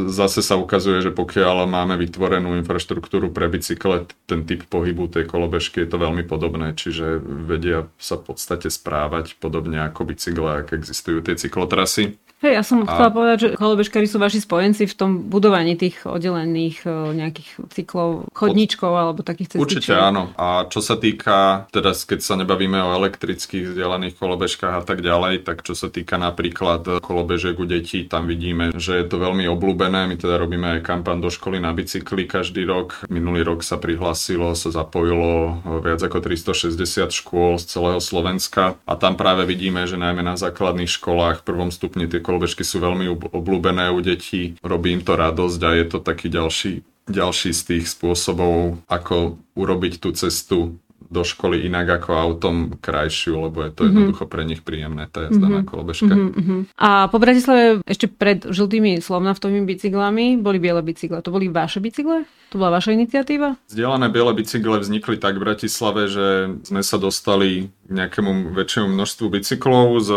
zase 0.08 0.40
sa 0.40 0.56
ukazuje, 0.56 0.79
ukazuje, 0.80 1.04
že 1.04 1.12
pokiaľ 1.12 1.68
máme 1.68 2.00
vytvorenú 2.00 2.56
infraštruktúru 2.64 3.28
pre 3.28 3.52
bicykle, 3.52 4.08
ten 4.24 4.48
typ 4.48 4.64
pohybu 4.64 5.12
tej 5.12 5.28
kolobežky 5.28 5.84
je 5.84 5.92
to 5.92 6.00
veľmi 6.00 6.24
podobné, 6.24 6.72
čiže 6.72 7.20
vedia 7.20 7.92
sa 8.00 8.16
v 8.16 8.32
podstate 8.32 8.72
správať 8.72 9.36
podobne 9.36 9.84
ako 9.84 10.08
bicykle, 10.08 10.64
ak 10.64 10.72
existujú 10.72 11.20
tie 11.20 11.36
cyklotrasy. 11.36 12.16
Hej, 12.40 12.56
ja 12.56 12.64
som 12.64 12.80
a... 12.80 12.88
chcela 12.88 13.12
povedať, 13.12 13.36
že 13.36 13.48
kolobežkári 13.52 14.08
sú 14.08 14.16
vaši 14.16 14.40
spojenci 14.40 14.88
v 14.88 14.94
tom 14.96 15.10
budovaní 15.28 15.76
tých 15.76 16.08
oddelených 16.08 16.88
e, 16.88 17.12
nejakých 17.12 17.68
cyklov, 17.68 18.32
chodníčkov 18.32 18.88
alebo 18.88 19.20
takých 19.20 19.56
cestičiek. 19.56 19.84
Určite 19.84 19.92
áno. 19.92 20.32
A 20.40 20.64
čo 20.72 20.80
sa 20.80 20.96
týka, 20.96 21.68
teda 21.68 21.92
keď 21.92 22.20
sa 22.24 22.40
nebavíme 22.40 22.80
o 22.80 22.96
elektrických 22.96 23.76
vzdialených 23.76 24.16
kolobežkách 24.16 24.72
a 24.72 24.82
tak 24.88 25.04
ďalej, 25.04 25.44
tak 25.44 25.60
čo 25.68 25.76
sa 25.76 25.92
týka 25.92 26.16
napríklad 26.16 27.04
kolobežek 27.04 27.60
u 27.60 27.68
detí, 27.68 28.08
tam 28.08 28.24
vidíme, 28.24 28.72
že 28.72 28.96
je 28.96 29.04
to 29.04 29.20
veľmi 29.20 29.44
obľúbené. 29.44 30.08
My 30.08 30.16
teda 30.16 30.40
robíme 30.40 30.69
aj 30.76 30.86
kampan 30.86 31.18
do 31.18 31.32
školy 31.32 31.58
na 31.58 31.74
bicykli 31.74 32.30
každý 32.30 32.62
rok. 32.68 33.02
Minulý 33.10 33.42
rok 33.42 33.66
sa 33.66 33.80
prihlásilo, 33.80 34.54
sa 34.54 34.70
zapojilo 34.70 35.62
viac 35.82 36.00
ako 36.02 36.22
360 36.22 37.10
škôl 37.10 37.58
z 37.58 37.64
celého 37.66 38.00
Slovenska 38.00 38.78
a 38.86 38.94
tam 38.94 39.18
práve 39.18 39.48
vidíme, 39.48 39.84
že 39.88 39.98
najmä 39.98 40.22
na 40.22 40.38
základných 40.38 40.90
školách 40.90 41.42
v 41.42 41.46
prvom 41.46 41.70
stupni 41.74 42.06
tie 42.06 42.22
kolobežky 42.22 42.62
sú 42.62 42.78
veľmi 42.80 43.10
obľúbené 43.10 43.90
u 43.90 44.00
detí, 44.00 44.54
robí 44.62 44.94
im 44.94 45.02
to 45.02 45.18
radosť 45.18 45.60
a 45.66 45.70
je 45.76 45.84
to 45.90 45.98
taký 45.98 46.30
ďalší, 46.30 46.72
ďalší 47.10 47.50
z 47.50 47.62
tých 47.66 47.84
spôsobov, 47.90 48.78
ako 48.86 49.40
urobiť 49.58 49.98
tú 49.98 50.14
cestu 50.14 50.78
do 51.10 51.26
školy 51.26 51.66
inak 51.66 52.00
ako 52.00 52.14
autom 52.14 52.56
krajšiu, 52.78 53.50
lebo 53.50 53.66
je 53.66 53.70
to 53.74 53.82
mm-hmm. 53.82 53.90
jednoducho 53.90 54.24
pre 54.30 54.46
nich 54.46 54.62
príjemné 54.62 55.10
tá 55.10 55.26
jazda 55.26 55.42
mm-hmm. 55.42 55.58
na 55.58 55.62
kolobežke. 55.66 56.12
Mm-hmm. 56.14 56.60
A 56.78 57.10
po 57.10 57.18
Bratislave 57.18 57.82
ešte 57.82 58.06
pred 58.06 58.46
žltými 58.46 59.02
slovnaftovými 59.02 59.66
bicyklami 59.66 60.38
boli 60.38 60.62
biele 60.62 60.78
bicykle. 60.86 61.18
To 61.26 61.34
boli 61.34 61.50
vaše 61.50 61.82
bicykle? 61.82 62.24
To 62.50 62.54
bola 62.58 62.78
vaša 62.78 62.94
iniciatíva? 62.94 63.58
Zdieľané 63.66 64.06
biele 64.14 64.30
bicykle 64.38 64.78
vznikli 64.78 65.18
tak 65.18 65.38
v 65.38 65.44
Bratislave, 65.50 66.06
že 66.06 66.26
sme 66.62 66.82
sa 66.86 66.96
dostali 67.02 67.74
k 67.86 67.90
nejakému 67.90 68.54
väčšiemu 68.54 68.94
množstvu 68.94 69.26
bicyklov 69.34 69.98
z, 69.98 70.10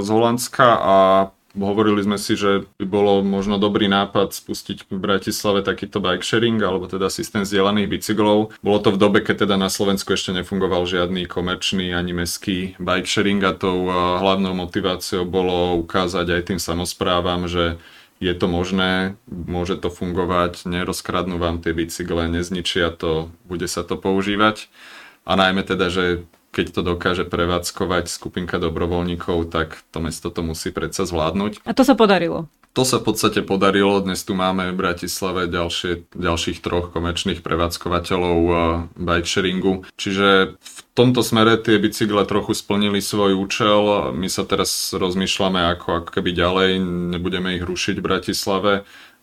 z 0.00 0.08
Holandska 0.08 0.68
a 0.80 0.96
Hovorili 1.58 2.06
sme 2.06 2.22
si, 2.22 2.38
že 2.38 2.70
by 2.78 2.86
bolo 2.86 3.26
možno 3.26 3.58
dobrý 3.58 3.90
nápad 3.90 4.30
spustiť 4.30 4.86
v 4.86 4.94
Bratislave 4.94 5.66
takýto 5.66 5.98
bike 5.98 6.22
sharing, 6.22 6.62
alebo 6.62 6.86
teda 6.86 7.10
systém 7.10 7.42
zdieľaných 7.42 7.90
bicyklov. 7.90 8.54
Bolo 8.62 8.78
to 8.78 8.94
v 8.94 9.00
dobe, 9.02 9.18
keď 9.26 9.44
teda 9.50 9.58
na 9.58 9.66
Slovensku 9.66 10.14
ešte 10.14 10.30
nefungoval 10.30 10.86
žiadny 10.86 11.26
komerčný 11.26 11.90
ani 11.90 12.14
meský 12.14 12.78
bike 12.78 13.10
sharing 13.10 13.42
a 13.42 13.58
tou 13.58 13.90
hlavnou 13.90 14.54
motiváciou 14.54 15.26
bolo 15.26 15.82
ukázať 15.82 16.30
aj 16.30 16.42
tým 16.54 16.60
samozprávam, 16.62 17.50
že 17.50 17.74
je 18.22 18.34
to 18.34 18.46
možné, 18.50 19.14
môže 19.26 19.78
to 19.78 19.90
fungovať, 19.90 20.66
nerozkradnú 20.66 21.38
vám 21.38 21.62
tie 21.62 21.74
bicykle, 21.74 22.26
nezničia 22.26 22.90
to, 22.94 23.30
bude 23.46 23.66
sa 23.66 23.82
to 23.82 23.98
používať. 23.98 24.70
A 25.22 25.34
najmä 25.38 25.62
teda, 25.62 25.90
že 25.90 26.26
keď 26.58 26.74
to 26.74 26.82
dokáže 26.82 27.22
prevádzkovať 27.30 28.10
skupinka 28.10 28.58
dobrovoľníkov, 28.58 29.46
tak 29.54 29.86
to 29.94 30.02
mesto 30.02 30.34
to 30.34 30.42
musí 30.42 30.74
predsa 30.74 31.06
zvládnuť. 31.06 31.62
A 31.62 31.70
to 31.70 31.86
sa 31.86 31.94
podarilo? 31.94 32.50
To 32.74 32.82
sa 32.82 32.98
v 32.98 33.10
podstate 33.10 33.46
podarilo. 33.46 34.02
Dnes 34.02 34.22
tu 34.26 34.34
máme 34.34 34.74
v 34.74 34.78
Bratislave 34.78 35.46
ďalšie, 35.50 36.14
ďalších 36.14 36.62
troch 36.62 36.90
komerčných 36.94 37.42
prevádzkovateľov 37.42 38.38
uh, 38.46 38.54
bike 38.94 39.26
sharingu. 39.26 39.82
Čiže 39.98 40.58
v 40.58 40.78
tomto 40.94 41.26
smere 41.26 41.58
tie 41.58 41.78
bicykle 41.78 42.22
trochu 42.26 42.54
splnili 42.54 43.02
svoj 43.02 43.34
účel. 43.34 44.14
My 44.14 44.30
sa 44.30 44.46
teraz 44.46 44.94
rozmýšľame, 44.94 45.58
ako, 45.78 46.06
ako 46.06 46.10
keby 46.10 46.30
ďalej, 46.34 46.70
nebudeme 47.18 47.58
ich 47.58 47.66
rušiť 47.66 47.98
v 47.98 48.06
Bratislave 48.06 48.72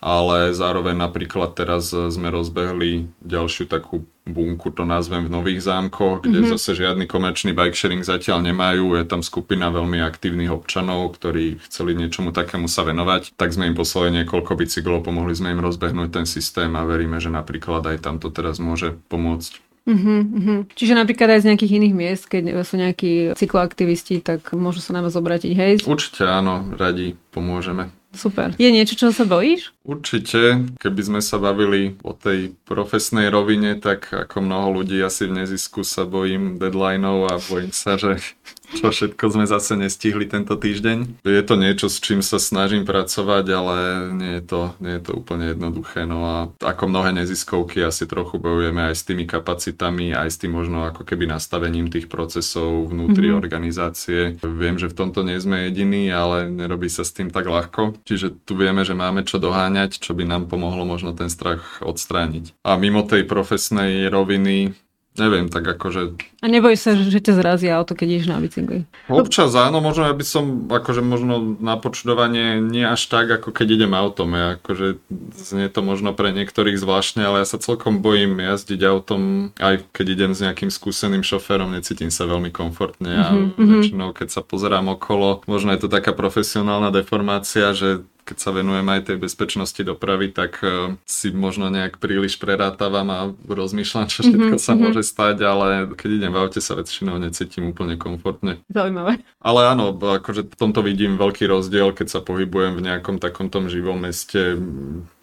ale 0.04 0.54
zároveň 0.54 0.96
napríklad 0.98 1.56
teraz 1.58 1.90
sme 1.92 2.30
rozbehli 2.30 3.10
ďalšiu 3.24 3.66
takú 3.66 4.06
bunku, 4.26 4.74
to 4.74 4.86
nazvem 4.86 5.30
v 5.30 5.34
Nových 5.34 5.70
zámkoch, 5.70 6.26
kde 6.26 6.42
mm-hmm. 6.42 6.54
zase 6.58 6.74
žiadny 6.74 7.06
komerčný 7.06 7.54
bike 7.54 7.78
sharing 7.78 8.02
zatiaľ 8.02 8.42
nemajú. 8.42 8.98
Je 8.98 9.06
tam 9.06 9.22
skupina 9.22 9.70
veľmi 9.70 10.02
aktívnych 10.02 10.50
občanov, 10.50 11.14
ktorí 11.22 11.62
chceli 11.70 11.94
niečomu 11.94 12.34
takému 12.34 12.66
sa 12.66 12.82
venovať. 12.82 13.38
Tak 13.38 13.54
sme 13.54 13.70
im 13.70 13.78
poslali 13.78 14.10
niekoľko 14.22 14.58
bicyklov, 14.58 15.06
pomohli 15.06 15.38
sme 15.38 15.54
im 15.54 15.62
rozbehnúť 15.62 16.10
ten 16.10 16.26
systém 16.26 16.74
a 16.74 16.82
veríme, 16.82 17.22
že 17.22 17.30
napríklad 17.30 17.86
aj 17.86 18.02
tam 18.02 18.18
to 18.18 18.34
teraz 18.34 18.58
môže 18.58 18.98
pomôcť. 19.14 19.62
Uh-huh, 19.86 20.26
uh-huh. 20.26 20.60
Čiže 20.74 20.98
napríklad 20.98 21.38
aj 21.38 21.46
z 21.46 21.48
nejakých 21.54 21.76
iných 21.78 21.94
miest, 21.94 22.26
keď 22.26 22.66
sú 22.66 22.82
nejakí 22.82 23.38
cykloaktivisti, 23.38 24.26
tak 24.26 24.50
môžu 24.58 24.82
sa 24.82 24.98
na 24.98 25.06
vás 25.06 25.14
obratiť, 25.14 25.52
hej? 25.54 25.74
Určite 25.86 26.26
áno, 26.26 26.74
radi 26.74 27.14
pomôžeme. 27.30 27.94
Super. 28.10 28.58
Je 28.58 28.66
niečo, 28.74 28.98
čo 28.98 29.14
sa 29.14 29.30
bojíš? 29.30 29.75
Určite. 29.86 30.66
Keby 30.82 31.02
sme 31.06 31.22
sa 31.22 31.38
bavili 31.38 31.94
o 32.02 32.18
tej 32.18 32.58
profesnej 32.66 33.30
rovine, 33.30 33.78
tak 33.78 34.10
ako 34.10 34.42
mnoho 34.42 34.82
ľudí 34.82 34.98
asi 34.98 35.30
v 35.30 35.46
nezisku 35.46 35.86
sa 35.86 36.10
bojím 36.10 36.58
deadlineov 36.58 37.30
a 37.30 37.38
bojím 37.38 37.70
sa, 37.70 37.94
že 37.94 38.18
čo 38.82 38.90
všetko 38.90 39.24
sme 39.30 39.46
zase 39.46 39.78
nestihli 39.78 40.26
tento 40.26 40.58
týždeň. 40.58 41.22
Je 41.22 41.44
to 41.46 41.56
niečo, 41.56 41.86
s 41.86 42.02
čím 42.02 42.26
sa 42.26 42.42
snažím 42.42 42.82
pracovať, 42.82 43.46
ale 43.54 43.78
nie 44.18 44.32
je 44.42 44.44
to, 44.44 44.62
nie 44.82 44.98
je 44.98 45.02
to 45.06 45.12
úplne 45.14 45.54
jednoduché. 45.54 46.10
No 46.10 46.26
a 46.26 46.36
ako 46.66 46.90
mnohé 46.90 47.14
neziskovky 47.14 47.86
asi 47.86 48.10
trochu 48.10 48.42
bojujeme 48.42 48.90
aj 48.90 48.96
s 48.98 49.06
tými 49.06 49.30
kapacitami, 49.30 50.18
aj 50.18 50.30
s 50.34 50.38
tým 50.42 50.58
možno 50.58 50.90
ako 50.90 51.06
keby 51.06 51.30
nastavením 51.30 51.94
tých 51.94 52.10
procesov 52.10 52.90
vnútri 52.90 53.30
mm-hmm. 53.30 53.42
organizácie. 53.42 54.20
Viem, 54.42 54.82
že 54.82 54.90
v 54.90 54.98
tomto 54.98 55.22
nie 55.22 55.38
sme 55.38 55.70
jediní, 55.70 56.10
ale 56.10 56.50
nerobí 56.50 56.90
sa 56.90 57.06
s 57.06 57.14
tým 57.14 57.30
tak 57.30 57.46
ľahko. 57.46 58.02
Čiže 58.02 58.44
tu 58.50 58.58
vieme, 58.58 58.82
že 58.82 58.98
máme 58.98 59.22
čo 59.22 59.38
doháňať, 59.38 59.75
čo 60.00 60.16
by 60.16 60.24
nám 60.24 60.48
pomohlo 60.48 60.88
možno 60.88 61.12
ten 61.12 61.28
strach 61.28 61.84
odstrániť. 61.84 62.56
A 62.64 62.80
mimo 62.80 63.04
tej 63.04 63.28
profesnej 63.28 64.08
roviny 64.08 64.72
Neviem, 65.16 65.48
tak 65.48 65.64
akože... 65.64 66.20
A 66.44 66.52
neboj 66.52 66.76
sa, 66.76 66.92
že 66.92 67.24
ťa 67.24 67.40
zrazia 67.40 67.80
auto, 67.80 67.96
keď 67.96 68.20
ideš 68.20 68.28
na 68.28 68.44
bicykli? 68.44 68.84
Občas 69.08 69.56
áno, 69.56 69.80
možno 69.80 70.12
ja 70.12 70.16
by 70.16 70.26
som 70.28 70.68
akože 70.68 71.00
možno 71.00 71.56
na 71.64 71.80
počudovanie 71.80 72.60
nie 72.60 72.84
až 72.84 73.08
tak, 73.08 73.32
ako 73.32 73.56
keď 73.56 73.80
idem 73.80 73.96
autom. 73.96 74.36
Ja 74.36 74.60
akože 74.60 75.00
znie 75.40 75.72
to 75.72 75.80
možno 75.88 76.12
pre 76.12 76.36
niektorých 76.36 76.76
zvláštne, 76.76 77.24
ale 77.24 77.42
ja 77.42 77.48
sa 77.48 77.64
celkom 77.64 78.04
bojím 78.04 78.44
jazdiť 78.44 78.82
autom, 78.84 79.56
aj 79.56 79.88
keď 79.96 80.06
idem 80.20 80.32
s 80.36 80.44
nejakým 80.44 80.68
skúseným 80.68 81.24
šoférom, 81.24 81.72
necítim 81.72 82.12
sa 82.12 82.28
veľmi 82.28 82.52
komfortne 82.52 83.12
a 83.16 83.32
mm-hmm. 83.32 83.56
väčšinou 83.56 84.12
keď 84.12 84.36
sa 84.36 84.44
pozerám 84.44 84.92
okolo, 85.00 85.48
možno 85.48 85.72
je 85.72 85.88
to 85.88 85.88
taká 85.88 86.12
profesionálna 86.12 86.92
deformácia, 86.92 87.72
že 87.72 88.04
keď 88.26 88.38
sa 88.42 88.50
venujem 88.50 88.84
aj 88.90 89.14
tej 89.14 89.18
bezpečnosti 89.22 89.78
dopravy, 89.86 90.34
tak 90.34 90.58
uh, 90.66 90.98
si 91.06 91.30
možno 91.30 91.70
nejak 91.70 92.02
príliš 92.02 92.42
prerátavam 92.42 93.08
a 93.14 93.20
rozmýšľam, 93.46 94.10
čo 94.10 94.26
všetko 94.26 94.58
mm-hmm, 94.58 94.66
sa 94.66 94.74
môže 94.74 95.06
stať, 95.06 95.46
ale 95.46 95.94
keď 95.94 96.10
idem 96.10 96.32
v 96.34 96.40
aute, 96.42 96.60
sa 96.60 96.74
väčšinou 96.74 97.22
necítim 97.22 97.70
úplne 97.70 98.02
komfortne. 98.02 98.66
Zaujímavé. 98.74 99.22
Ale 99.38 99.62
áno, 99.70 99.94
akože 99.94 100.50
v 100.50 100.58
tomto 100.58 100.82
vidím 100.82 101.22
veľký 101.22 101.46
rozdiel, 101.46 101.94
keď 101.94 102.18
sa 102.18 102.20
pohybujem 102.26 102.74
v 102.74 102.86
nejakom 102.90 103.22
takom 103.22 103.54
tom 103.54 103.70
živom 103.70 104.02
meste, 104.02 104.58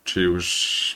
či 0.07 0.31
už 0.31 0.45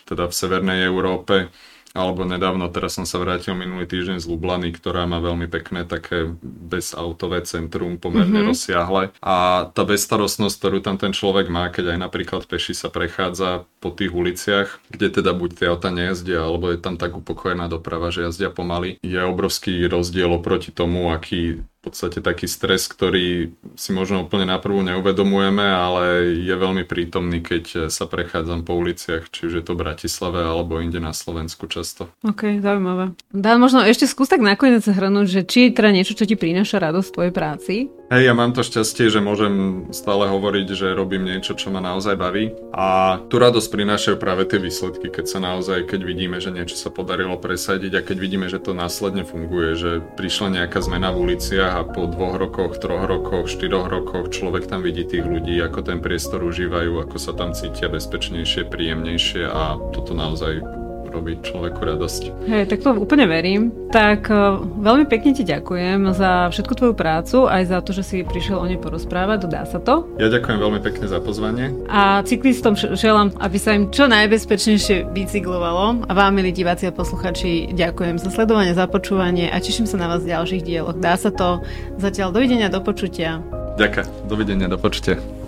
teda 0.06 0.30
v 0.30 0.34
Severnej 0.34 0.86
Európe, 0.86 1.50
alebo 1.96 2.28
nedávno, 2.28 2.68
teraz 2.68 3.00
som 3.00 3.08
sa 3.08 3.16
vrátil 3.16 3.56
minulý 3.56 3.88
týždeň 3.88 4.20
z 4.20 4.28
Lublany, 4.28 4.68
ktorá 4.70 5.08
má 5.08 5.16
veľmi 5.18 5.48
pekné 5.48 5.88
také 5.88 6.36
bezautové 6.44 7.40
centrum, 7.48 7.96
pomerne 7.96 8.44
mm-hmm. 8.44 8.50
rozsiahle. 8.52 9.02
A 9.24 9.66
tá 9.72 9.82
bezstarostnosť, 9.88 10.54
ktorú 10.60 10.78
tam 10.84 11.00
ten 11.00 11.16
človek 11.16 11.48
má, 11.48 11.72
keď 11.72 11.96
aj 11.96 11.98
napríklad 12.04 12.42
peši 12.44 12.76
sa 12.76 12.92
prechádza 12.92 13.64
po 13.80 13.88
tých 13.88 14.12
uliciach, 14.12 14.68
kde 14.92 15.08
teda 15.08 15.32
buď 15.32 15.50
tie 15.56 15.66
auta 15.72 15.88
nejazdia, 15.88 16.44
alebo 16.44 16.68
je 16.68 16.78
tam 16.78 17.00
tak 17.00 17.16
upokojená 17.16 17.72
doprava, 17.72 18.12
že 18.12 18.28
jazdia 18.28 18.52
pomaly, 18.52 19.00
je 19.00 19.20
obrovský 19.24 19.88
rozdiel 19.88 20.36
oproti 20.36 20.68
tomu, 20.70 21.08
aký 21.08 21.64
podstate 21.86 22.18
taký 22.18 22.50
stres, 22.50 22.90
ktorý 22.90 23.54
si 23.78 23.90
možno 23.94 24.26
úplne 24.26 24.50
naprvu 24.50 24.82
neuvedomujeme, 24.82 25.62
ale 25.62 26.34
je 26.42 26.54
veľmi 26.54 26.82
prítomný, 26.82 27.38
keď 27.38 27.86
sa 27.86 28.10
prechádzam 28.10 28.66
po 28.66 28.74
uliciach, 28.74 29.30
či 29.30 29.46
už 29.46 29.62
je 29.62 29.64
to 29.64 29.78
v 29.78 29.86
Bratislave 29.86 30.42
alebo 30.42 30.82
inde 30.82 30.98
na 30.98 31.14
Slovensku 31.14 31.70
často. 31.70 32.10
Ok, 32.26 32.58
zaujímavé. 32.58 33.14
Dan, 33.30 33.62
možno 33.62 33.86
ešte 33.86 34.10
skús 34.10 34.26
tak 34.26 34.42
nakoniec 34.42 34.82
hrnúť, 34.82 35.26
že 35.30 35.40
či 35.46 35.58
je 35.70 35.78
teda 35.78 35.94
niečo, 35.94 36.18
čo 36.18 36.26
ti 36.26 36.34
prináša 36.34 36.82
radosť 36.82 37.08
v 37.08 37.14
tvojej 37.14 37.32
práci? 37.32 37.74
Hej, 38.06 38.30
ja 38.30 38.38
mám 38.38 38.54
to 38.54 38.62
šťastie, 38.62 39.10
že 39.10 39.18
môžem 39.18 39.90
stále 39.90 40.30
hovoriť, 40.30 40.78
že 40.78 40.94
robím 40.94 41.26
niečo, 41.26 41.58
čo 41.58 41.74
ma 41.74 41.82
naozaj 41.82 42.14
baví. 42.14 42.54
A 42.70 43.18
tú 43.26 43.42
radosť 43.42 43.66
prinášajú 43.66 44.14
práve 44.22 44.46
tie 44.46 44.62
výsledky, 44.62 45.10
keď 45.10 45.26
sa 45.26 45.42
naozaj, 45.42 45.90
keď 45.90 46.06
vidíme, 46.06 46.38
že 46.38 46.54
niečo 46.54 46.78
sa 46.78 46.94
podarilo 46.94 47.34
presadiť 47.34 47.98
a 47.98 48.06
keď 48.06 48.16
vidíme, 48.22 48.46
že 48.46 48.62
to 48.62 48.78
následne 48.78 49.26
funguje, 49.26 49.74
že 49.74 49.90
prišla 50.14 50.54
nejaká 50.54 50.86
zmena 50.86 51.10
v 51.10 51.34
uliciach 51.34 51.74
a 51.74 51.82
po 51.82 52.06
dvoch 52.06 52.38
rokoch, 52.38 52.78
troch 52.78 53.10
rokoch, 53.10 53.50
štyroch 53.50 53.90
rokoch 53.90 54.30
človek 54.30 54.70
tam 54.70 54.86
vidí 54.86 55.02
tých 55.02 55.26
ľudí, 55.26 55.58
ako 55.58 55.82
ten 55.82 55.98
priestor 55.98 56.46
užívajú, 56.46 57.02
ako 57.02 57.18
sa 57.18 57.34
tam 57.34 57.58
cítia 57.58 57.90
bezpečnejšie, 57.90 58.70
príjemnejšie 58.70 59.50
a 59.50 59.82
toto 59.90 60.14
naozaj 60.14 60.85
robí 61.16 61.40
človeku 61.40 61.80
radosť. 61.80 62.22
Hej, 62.44 62.68
tak 62.68 62.84
to 62.84 62.92
úplne 62.92 63.24
verím. 63.24 63.72
Tak 63.88 64.28
uh, 64.28 64.60
veľmi 64.60 65.08
pekne 65.08 65.32
ti 65.32 65.42
ďakujem 65.42 66.12
za 66.12 66.52
všetku 66.52 66.76
tvoju 66.76 66.94
prácu, 66.94 67.48
aj 67.48 67.62
za 67.72 67.78
to, 67.80 67.96
že 67.96 68.02
si 68.04 68.16
prišiel 68.20 68.60
o 68.60 68.66
nej 68.68 68.76
porozprávať, 68.76 69.48
dá 69.48 69.64
sa 69.64 69.80
to. 69.80 70.04
Ja 70.20 70.28
ďakujem 70.28 70.58
veľmi 70.60 70.80
pekne 70.84 71.08
za 71.08 71.18
pozvanie. 71.22 71.72
A 71.88 72.20
cyklistom 72.22 72.76
želám, 72.76 73.32
aby 73.40 73.56
sa 73.56 73.72
im 73.72 73.88
čo 73.88 74.04
najbezpečnejšie 74.10 75.08
bicyklovalo. 75.10 76.04
A 76.04 76.12
vám, 76.12 76.36
milí 76.36 76.52
diváci 76.52 76.84
a 76.84 76.92
posluchači, 76.92 77.72
ďakujem 77.72 78.20
za 78.20 78.28
sledovanie, 78.28 78.76
za 78.76 78.84
počúvanie 78.84 79.48
a 79.48 79.56
teším 79.62 79.88
sa 79.88 79.96
na 79.96 80.10
vás 80.10 80.26
v 80.26 80.36
ďalších 80.36 80.62
dieloch. 80.66 80.98
Dá 81.00 81.16
sa 81.16 81.32
to. 81.32 81.64
Zatiaľ 81.96 82.34
dovidenia, 82.34 82.68
do 82.68 82.82
počutia. 82.82 83.40
Ďakujem. 83.80 84.06
Dovidenia, 84.28 84.66
do 84.68 84.76
počutia. 84.80 85.45